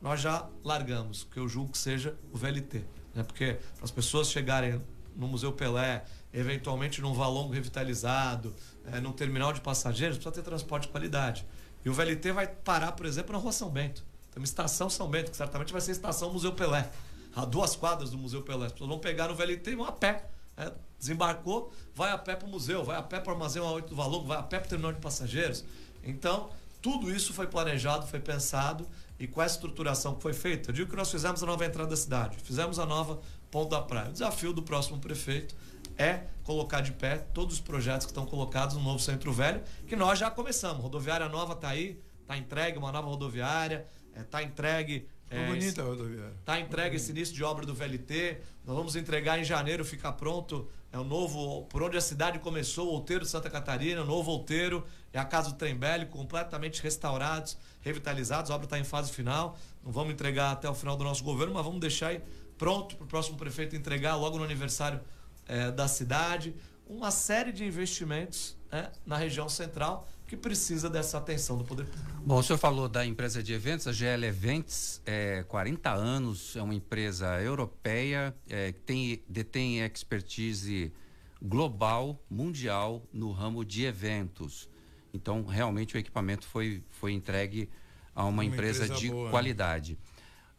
[0.00, 2.84] nós já largamos, que eu julgo que seja o VLT.
[3.14, 3.22] Né?
[3.22, 4.80] Porque para as pessoas chegarem
[5.14, 10.82] no Museu Pelé, eventualmente num valongo revitalizado, eh, num terminal de passageiros, precisa ter transporte
[10.82, 11.46] de qualidade.
[11.84, 14.04] E o VLT vai parar, por exemplo, na Rua São Bento.
[14.30, 16.90] Tem uma estação São Bento, que certamente vai ser estação Museu Pelé.
[17.34, 18.66] A duas quadras do Museu Pelé.
[18.66, 20.28] As pessoas vão pegar no VLT e vão a pé.
[20.56, 20.72] Né?
[20.98, 23.96] Desembarcou, vai a pé para o museu, vai a pé para o armazém A8 do
[23.96, 25.64] Valongo, vai a pé para o terminal de passageiros.
[26.02, 26.48] Então,
[26.80, 28.88] tudo isso foi planejado, foi pensado
[29.18, 31.90] e com essa estruturação que foi feita, eu digo que nós fizemos a nova entrada
[31.90, 34.08] da cidade, fizemos a nova ponta da praia.
[34.08, 35.54] O desafio do próximo prefeito
[35.98, 39.96] é colocar de pé todos os projetos que estão colocados no novo Centro Velho, que
[39.96, 40.82] nós já começamos.
[40.82, 45.08] Rodoviária nova está aí, Tá entregue uma nova rodoviária, é, tá entregue.
[45.28, 46.34] Ficou é, bonita a rodoviária.
[46.44, 48.38] Tá entregue esse início de obra do VLT.
[48.64, 50.68] Nós vamos entregar em janeiro, fica pronto.
[50.92, 54.30] É o novo, por onde a cidade começou, o Outeiro de Santa Catarina, o novo
[54.30, 58.50] Outeiro, é a Casa do Trem Velho, completamente restaurados, revitalizados.
[58.50, 59.58] A obra está em fase final.
[59.84, 62.22] Não vamos entregar até o final do nosso governo, mas vamos deixar aí
[62.56, 65.00] pronto para o próximo prefeito entregar logo no aniversário
[65.48, 66.54] eh, da cidade.
[66.86, 72.22] Uma série de investimentos né, na região central que precisa dessa atenção do poder público.
[72.24, 76.62] Bom, o senhor falou da empresa de eventos, a GL Events, é 40 anos, é
[76.62, 80.92] uma empresa europeia, é, que tem, detém expertise
[81.40, 84.68] global, mundial, no ramo de eventos.
[85.14, 87.70] Então, realmente, o equipamento foi, foi entregue
[88.14, 89.30] a uma, Uma empresa, empresa de boa, né?
[89.30, 89.98] qualidade.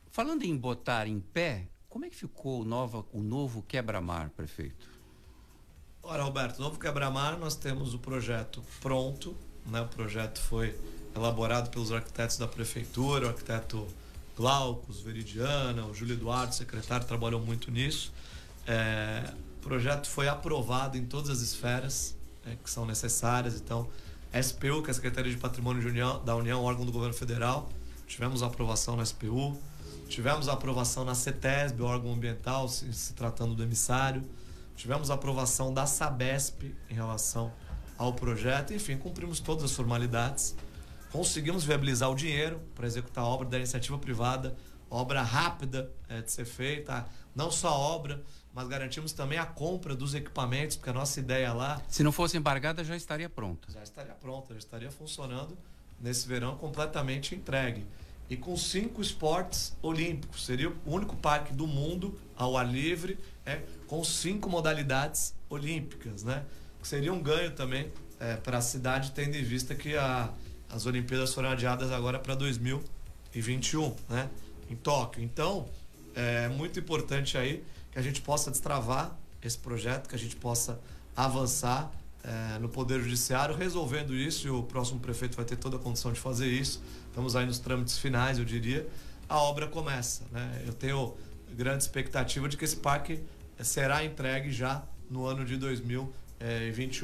[0.10, 4.98] Falando em botar em pé, como é que ficou o, nova, o novo quebra-mar, prefeito?
[6.10, 9.36] Ora, Roberto, Novo Quebra-Mar, nós temos o projeto pronto.
[9.68, 9.82] Né?
[9.82, 10.76] O projeto foi
[11.16, 13.88] elaborado pelos arquitetos da prefeitura, o arquiteto
[14.36, 18.14] Glaucus, Veridiana, o Júlio Eduardo, secretário, trabalhou muito nisso.
[18.68, 22.16] É, o projeto foi aprovado em todas as esferas
[22.46, 23.56] é, que são necessárias.
[23.56, 23.88] Então,
[24.42, 27.70] SPU, que é a Secretaria de Patrimônio de União- da União, órgão do governo federal,
[28.08, 29.58] tivemos aprovação na SPU.
[30.08, 34.24] Tivemos aprovação na CETESB, órgão ambiental, se, se tratando do emissário.
[34.76, 37.52] Tivemos aprovação da SABESP em relação
[37.98, 38.74] ao projeto.
[38.74, 40.56] Enfim, cumprimos todas as formalidades.
[41.12, 44.56] Conseguimos viabilizar o dinheiro para executar a obra da iniciativa privada,
[44.90, 47.06] obra rápida eh, de ser feita.
[47.36, 48.24] Não só a obra,
[48.54, 52.38] mas garantimos também a compra dos equipamentos, porque a nossa ideia lá Se não fosse
[52.38, 53.72] embargada, já estaria pronta.
[53.72, 55.58] já estaria pronta, já estaria funcionando
[56.00, 57.86] nesse verão completamente entregue.
[58.30, 60.46] E com cinco esportes olímpicos.
[60.46, 66.44] Seria o único parque do mundo ao ar livre, é, com cinco modalidades olímpicas, né?
[66.88, 67.92] Seria um ganho também
[68.46, 70.30] para a cidade, tendo em vista que a,
[70.70, 74.30] as Olimpíadas foram adiadas agora para 2021, né?
[74.70, 75.22] Em Tóquio.
[75.22, 75.68] Então,
[76.16, 77.62] é muito importante aí
[77.92, 79.14] que a gente possa destravar
[79.44, 80.80] esse projeto, que a gente possa
[81.14, 81.92] avançar
[82.24, 86.14] eh, no Poder Judiciário, resolvendo isso, e o próximo prefeito vai ter toda a condição
[86.14, 86.82] de fazer isso.
[87.10, 88.88] Estamos aí nos trâmites finais, eu diria.
[89.28, 90.24] A obra começa.
[90.32, 90.64] Né?
[90.66, 91.18] Eu tenho
[91.52, 93.20] grande expectativa de que esse parque
[93.60, 96.27] eh, será entregue já no ano de 2021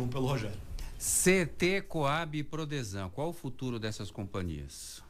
[0.08, 0.58] pelo Rogério.
[0.98, 5.02] CT, Coab e Prodesan, qual o futuro dessas companhias?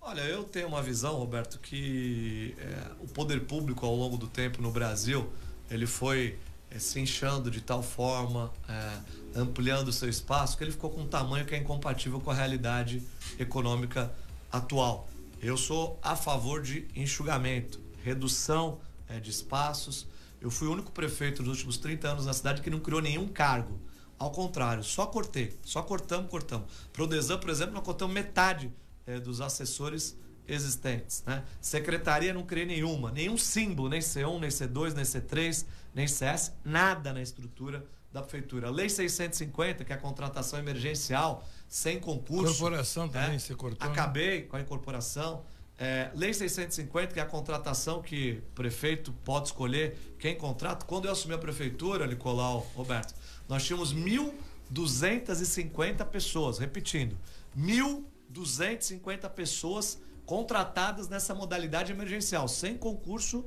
[0.00, 4.60] Olha, eu tenho uma visão, Roberto, que é, o poder público ao longo do tempo
[4.60, 5.30] no Brasil
[5.70, 6.38] ele foi
[6.70, 8.98] é, se inchando de tal forma, é,
[9.38, 12.34] ampliando o seu espaço, que ele ficou com um tamanho que é incompatível com a
[12.34, 13.02] realidade
[13.38, 14.12] econômica
[14.50, 15.08] atual.
[15.42, 20.06] Eu sou a favor de enxugamento, redução é, de espaços.
[20.44, 23.26] Eu fui o único prefeito nos últimos 30 anos na cidade que não criou nenhum
[23.26, 23.80] cargo.
[24.18, 26.70] Ao contrário, só cortei, só cortamos, cortamos.
[26.92, 28.70] Prodesan, por exemplo, nós cortamos metade
[29.06, 30.14] eh, dos assessores
[30.46, 31.24] existentes.
[31.26, 31.42] Né?
[31.62, 35.64] Secretaria não criei nenhuma, nenhum símbolo, nem C1, nem C2, nem C3,
[35.94, 37.82] nem CS, nada na estrutura
[38.12, 38.68] da prefeitura.
[38.68, 42.58] Lei 650, que é a contratação emergencial, sem concurso.
[42.58, 43.38] Corporação também, né?
[43.38, 43.92] você cortou, né?
[43.92, 45.42] Acabei com a incorporação.
[45.76, 50.86] É, lei 650, que é a contratação que o prefeito pode escolher quem contrata.
[50.86, 53.12] Quando eu assumi a prefeitura, Nicolau, Roberto,
[53.48, 57.18] nós tínhamos 1.250 pessoas, repetindo,
[57.58, 63.44] 1.250 pessoas contratadas nessa modalidade emergencial, sem concurso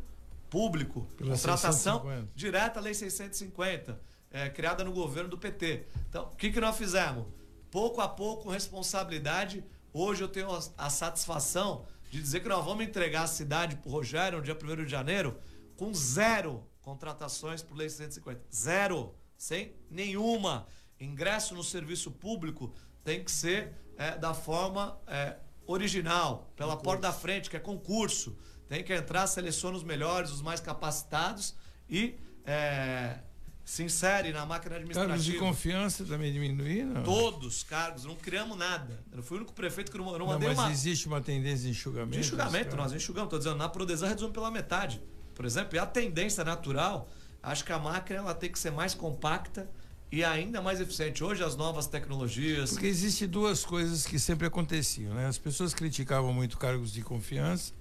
[0.49, 1.07] público.
[1.17, 2.31] Pela contratação 650.
[2.35, 3.99] direta à Lei 650,
[4.31, 5.85] é, criada no governo do PT.
[6.09, 7.25] Então, o que, que nós fizemos?
[7.71, 9.63] Pouco a pouco, responsabilidade,
[9.93, 13.89] hoje eu tenho a, a satisfação de dizer que nós vamos entregar a cidade para
[13.89, 15.37] o Rogério no dia 1 de janeiro
[15.75, 18.41] com zero contratações por Lei 650.
[18.53, 19.13] Zero.
[19.37, 20.67] Sem nenhuma.
[20.99, 25.37] Ingresso no serviço público tem que ser é, da forma é,
[25.67, 28.37] original, pela porta da frente, que é concurso.
[28.67, 31.55] Tem que entrar, seleciona os melhores, os mais capacitados
[31.89, 33.19] e é,
[33.67, 35.09] se insere na máquina administrativa.
[35.09, 37.03] Cargos de confiança também diminuir, não?
[37.03, 39.03] Todos os cargos, não criamos nada.
[39.11, 40.71] Eu fui o único prefeito que não, não Não, mandei mas uma.
[40.71, 42.13] existe uma tendência de enxugamento.
[42.13, 43.25] De enxugamento, nós enxugamos.
[43.25, 45.01] Estou dizendo, na Prodesan reduzimos pela metade.
[45.35, 47.09] Por exemplo, e a tendência natural,
[47.43, 49.69] acho que a máquina ela tem que ser mais compacta
[50.09, 51.21] e ainda mais eficiente.
[51.21, 52.71] Hoje as novas tecnologias.
[52.71, 55.27] Porque existe duas coisas que sempre aconteciam, né?
[55.27, 57.73] As pessoas criticavam muito cargos de confiança,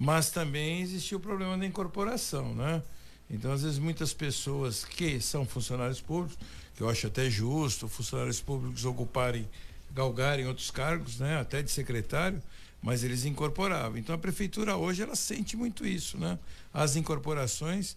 [0.00, 2.82] mas também existia o problema da incorporação, né?
[3.30, 6.38] Então, às vezes, muitas pessoas que são funcionários públicos,
[6.74, 9.48] que eu acho até justo, funcionários públicos ocuparem,
[9.92, 11.38] galgarem outros cargos, né?
[11.38, 12.42] Até de secretário,
[12.80, 13.98] mas eles incorporavam.
[13.98, 16.38] Então, a prefeitura hoje, ela sente muito isso, né?
[16.72, 17.96] As incorporações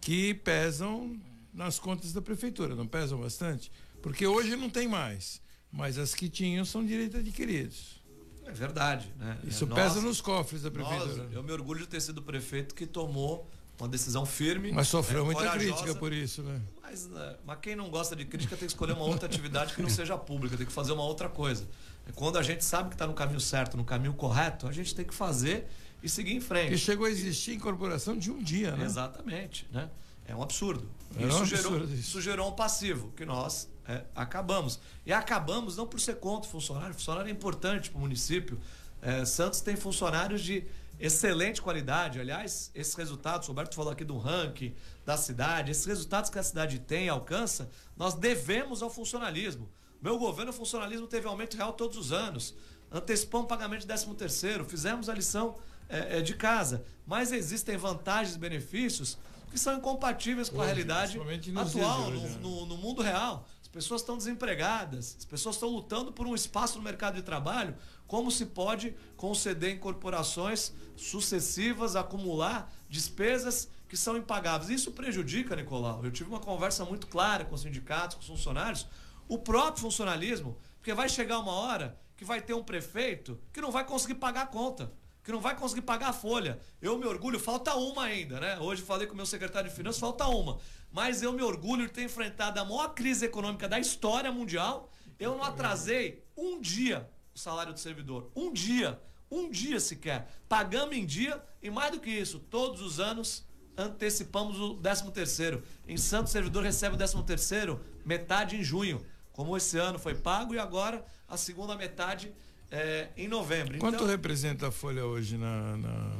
[0.00, 1.16] que pesam
[1.52, 3.70] nas contas da prefeitura, não pesam bastante?
[4.02, 8.02] Porque hoje não tem mais, mas as que tinham são direitos adquiridos.
[8.44, 9.38] É verdade, né?
[9.44, 11.28] Isso É, pesa nós- nos cofres da nós- prefeitura.
[11.32, 13.48] eu me orgulho de ter sido prefeito que tomou
[13.78, 14.72] uma decisão firme.
[14.72, 16.60] Mas sofreu é, muita corajosa, crítica por isso, né?
[16.82, 19.82] Mas, né, mas quem não gosta de crítica tem que escolher uma outra atividade que
[19.82, 21.66] não seja pública, tem que fazer uma outra coisa.
[22.14, 25.04] Quando a gente sabe que está no caminho certo, no caminho correto, a gente tem
[25.04, 25.66] que fazer
[26.02, 26.70] e seguir em frente.
[26.70, 28.84] Que chegou a existir incorporação de um dia, né?
[28.84, 29.88] Exatamente, né?
[30.26, 30.88] É um absurdo.
[31.18, 32.00] É um isso, gerou, absurdo isso.
[32.00, 34.78] isso gerou um passivo, que nós é, acabamos.
[35.04, 38.60] E acabamos não por ser contra o funcionário, o funcionário é importante para o município.
[39.02, 40.64] É, Santos tem funcionários de
[41.06, 42.18] excelente qualidade.
[42.20, 44.74] Aliás, esses resultados, o Roberto falou aqui do ranking
[45.04, 49.68] da cidade, esses resultados que a cidade tem e alcança, nós devemos ao funcionalismo.
[50.00, 52.54] Meu governo, o funcionalismo teve aumento real todos os anos.
[52.90, 55.56] Antecipamos o pagamento de 13 terceiro, fizemos a lição
[55.88, 56.84] é, é, de casa.
[57.06, 59.18] Mas existem vantagens e benefícios
[59.50, 62.38] que são incompatíveis com a Hoje, realidade principalmente nos atual, hoje, né?
[62.40, 63.46] no- no mundo real.
[63.62, 67.74] As pessoas estão desempregadas, as pessoas estão lutando por um espaço no mercado de trabalho.
[68.06, 74.70] Como se pode conceder em corporações sucessivas, acumular despesas que são impagáveis?
[74.70, 76.04] Isso prejudica, Nicolau.
[76.04, 78.86] Eu tive uma conversa muito clara com os sindicatos, com os funcionários,
[79.28, 83.70] o próprio funcionalismo, porque vai chegar uma hora que vai ter um prefeito que não
[83.70, 84.92] vai conseguir pagar a conta
[85.24, 86.60] que não vai conseguir pagar a folha.
[86.82, 88.58] Eu me orgulho, falta uma ainda, né?
[88.58, 90.58] Hoje falei com o meu secretário de Finanças, falta uma.
[90.92, 94.90] Mas eu me orgulho de ter enfrentado a maior crise econômica da história mundial.
[95.18, 98.30] Eu não atrasei um dia o salário do servidor.
[98.34, 98.98] Um dia.
[99.30, 100.28] Um dia sequer.
[100.48, 103.44] Pagamos em dia e mais do que isso, todos os anos
[103.76, 105.62] antecipamos o 13 terceiro.
[105.88, 109.04] Em Santos, o servidor recebe o 13 terceiro metade em junho.
[109.32, 112.32] Como esse ano foi pago e agora a segunda metade
[112.70, 113.78] é, em novembro.
[113.78, 116.16] Quanto Então- representa a folha hoje na, na,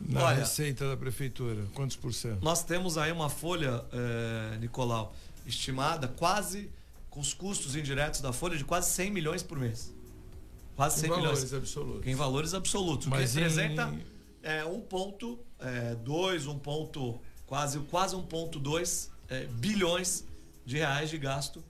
[0.00, 1.64] na Olha- receita da prefeitura?
[1.72, 2.42] Quantos por cento?
[2.42, 5.14] Nós temos aí uma folha, eh, Nicolau,
[5.46, 6.70] estimada quase
[7.08, 9.93] com os custos indiretos da folha de quase 100 milhões por mês.
[10.76, 11.54] Quase Em 100 valores milhões.
[11.54, 12.06] absolutos.
[12.06, 13.06] Em valores absolutos.
[13.06, 13.94] Mas o que em- representa
[14.42, 20.24] é, um ponto, é, dois, um ponto, quase, quase 1,2 é, bilhões
[20.66, 21.62] de reais de gasto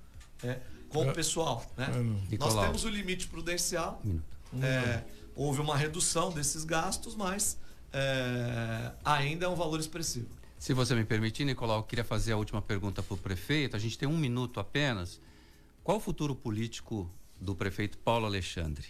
[0.42, 1.64] é, com o pessoal.
[1.76, 1.88] Né?
[1.88, 2.38] Não.
[2.38, 4.00] Nós temos o limite prudencial.
[4.62, 5.02] É,
[5.36, 7.58] houve uma redução desses gastos, mas
[7.92, 10.26] é, ainda é um valor expressivo.
[10.58, 13.76] Se você me permitir, Nicolau, eu queria fazer a última pergunta para o prefeito.
[13.76, 15.20] A gente tem um minuto apenas.
[15.82, 17.10] Qual o futuro político
[17.40, 18.86] do prefeito Paulo Alexandre?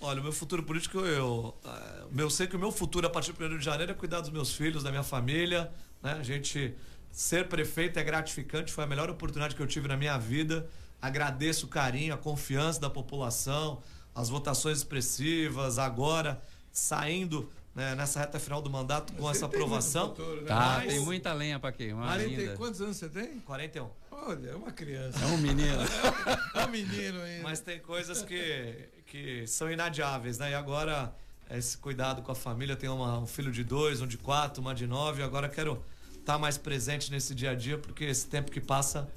[0.00, 3.32] Olha, o meu futuro político, eu, eh, eu sei que o meu futuro a partir
[3.32, 5.70] do 1 de janeiro é cuidar dos meus filhos, da minha família,
[6.02, 6.12] né?
[6.12, 6.74] A gente
[7.10, 10.68] ser prefeito é gratificante, foi a melhor oportunidade que eu tive na minha vida.
[11.02, 13.82] Agradeço o carinho, a confiança da população,
[14.14, 16.42] as votações expressivas, agora
[16.72, 20.08] saindo né, nessa reta final do mandato com essa aprovação.
[20.08, 20.48] futuro, né?
[20.48, 22.56] Tá, Mas- tem muita lenha para queimar Mas tem- ainda.
[22.56, 23.38] quantos anos você tem?
[23.40, 23.88] 41.
[24.10, 25.18] Olha, é uma criança.
[25.22, 25.78] É um menino.
[26.54, 27.42] É um menino ainda.
[27.44, 30.50] Mas tem coisas que, que são inadiáveis, né?
[30.50, 31.14] E agora,
[31.50, 34.74] esse cuidado com a família, tem uma- um filho de dois, um de quatro, uma
[34.74, 35.22] de nove.
[35.22, 35.82] Agora quero
[36.18, 39.08] estar mais presente nesse dia a dia, porque esse tempo que passa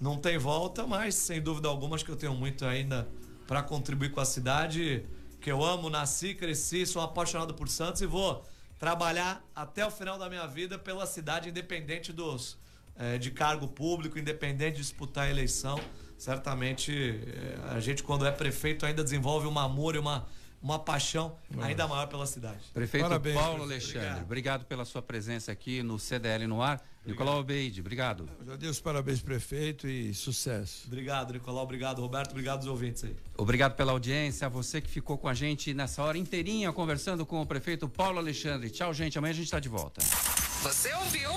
[0.00, 3.08] não tem volta, mas sem dúvida alguma, acho que eu tenho muito ainda
[3.46, 5.04] para contribuir com a cidade,
[5.42, 8.44] que eu amo, nasci, cresci, sou apaixonado por Santos e vou
[8.78, 12.56] trabalhar até o final da minha vida pela cidade, independente dos
[12.96, 15.78] eh, de cargo público, independente de disputar a eleição.
[16.16, 20.28] Certamente eh, a gente, quando é prefeito, ainda desenvolve um amor e uma,
[20.62, 22.60] uma paixão ainda maior pela cidade.
[22.72, 23.96] Prefeito Parabéns, Paulo prefeito.
[23.98, 24.64] Alexandre, obrigado.
[24.64, 26.80] pela sua presença aqui no CDL no ar.
[27.04, 28.28] Nicolau Obeide, obrigado.
[28.46, 30.84] Já dei os parabéns, prefeito, e sucesso.
[30.86, 31.64] Obrigado, Nicolau.
[31.64, 32.30] Obrigado, Roberto.
[32.30, 33.16] Obrigado aos ouvintes aí.
[33.36, 37.42] Obrigado pela audiência, a você que ficou com a gente nessa hora inteirinha conversando com
[37.42, 38.70] o prefeito Paulo Alexandre.
[38.70, 39.18] Tchau, gente.
[39.18, 40.00] Amanhã a gente está de volta.
[40.62, 41.30] Você ouviu?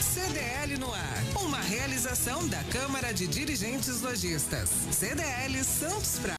[0.00, 1.24] CDL no ar.
[1.42, 4.70] Uma realização da Câmara de Dirigentes Lojistas.
[4.92, 6.32] CDL Santos Praia.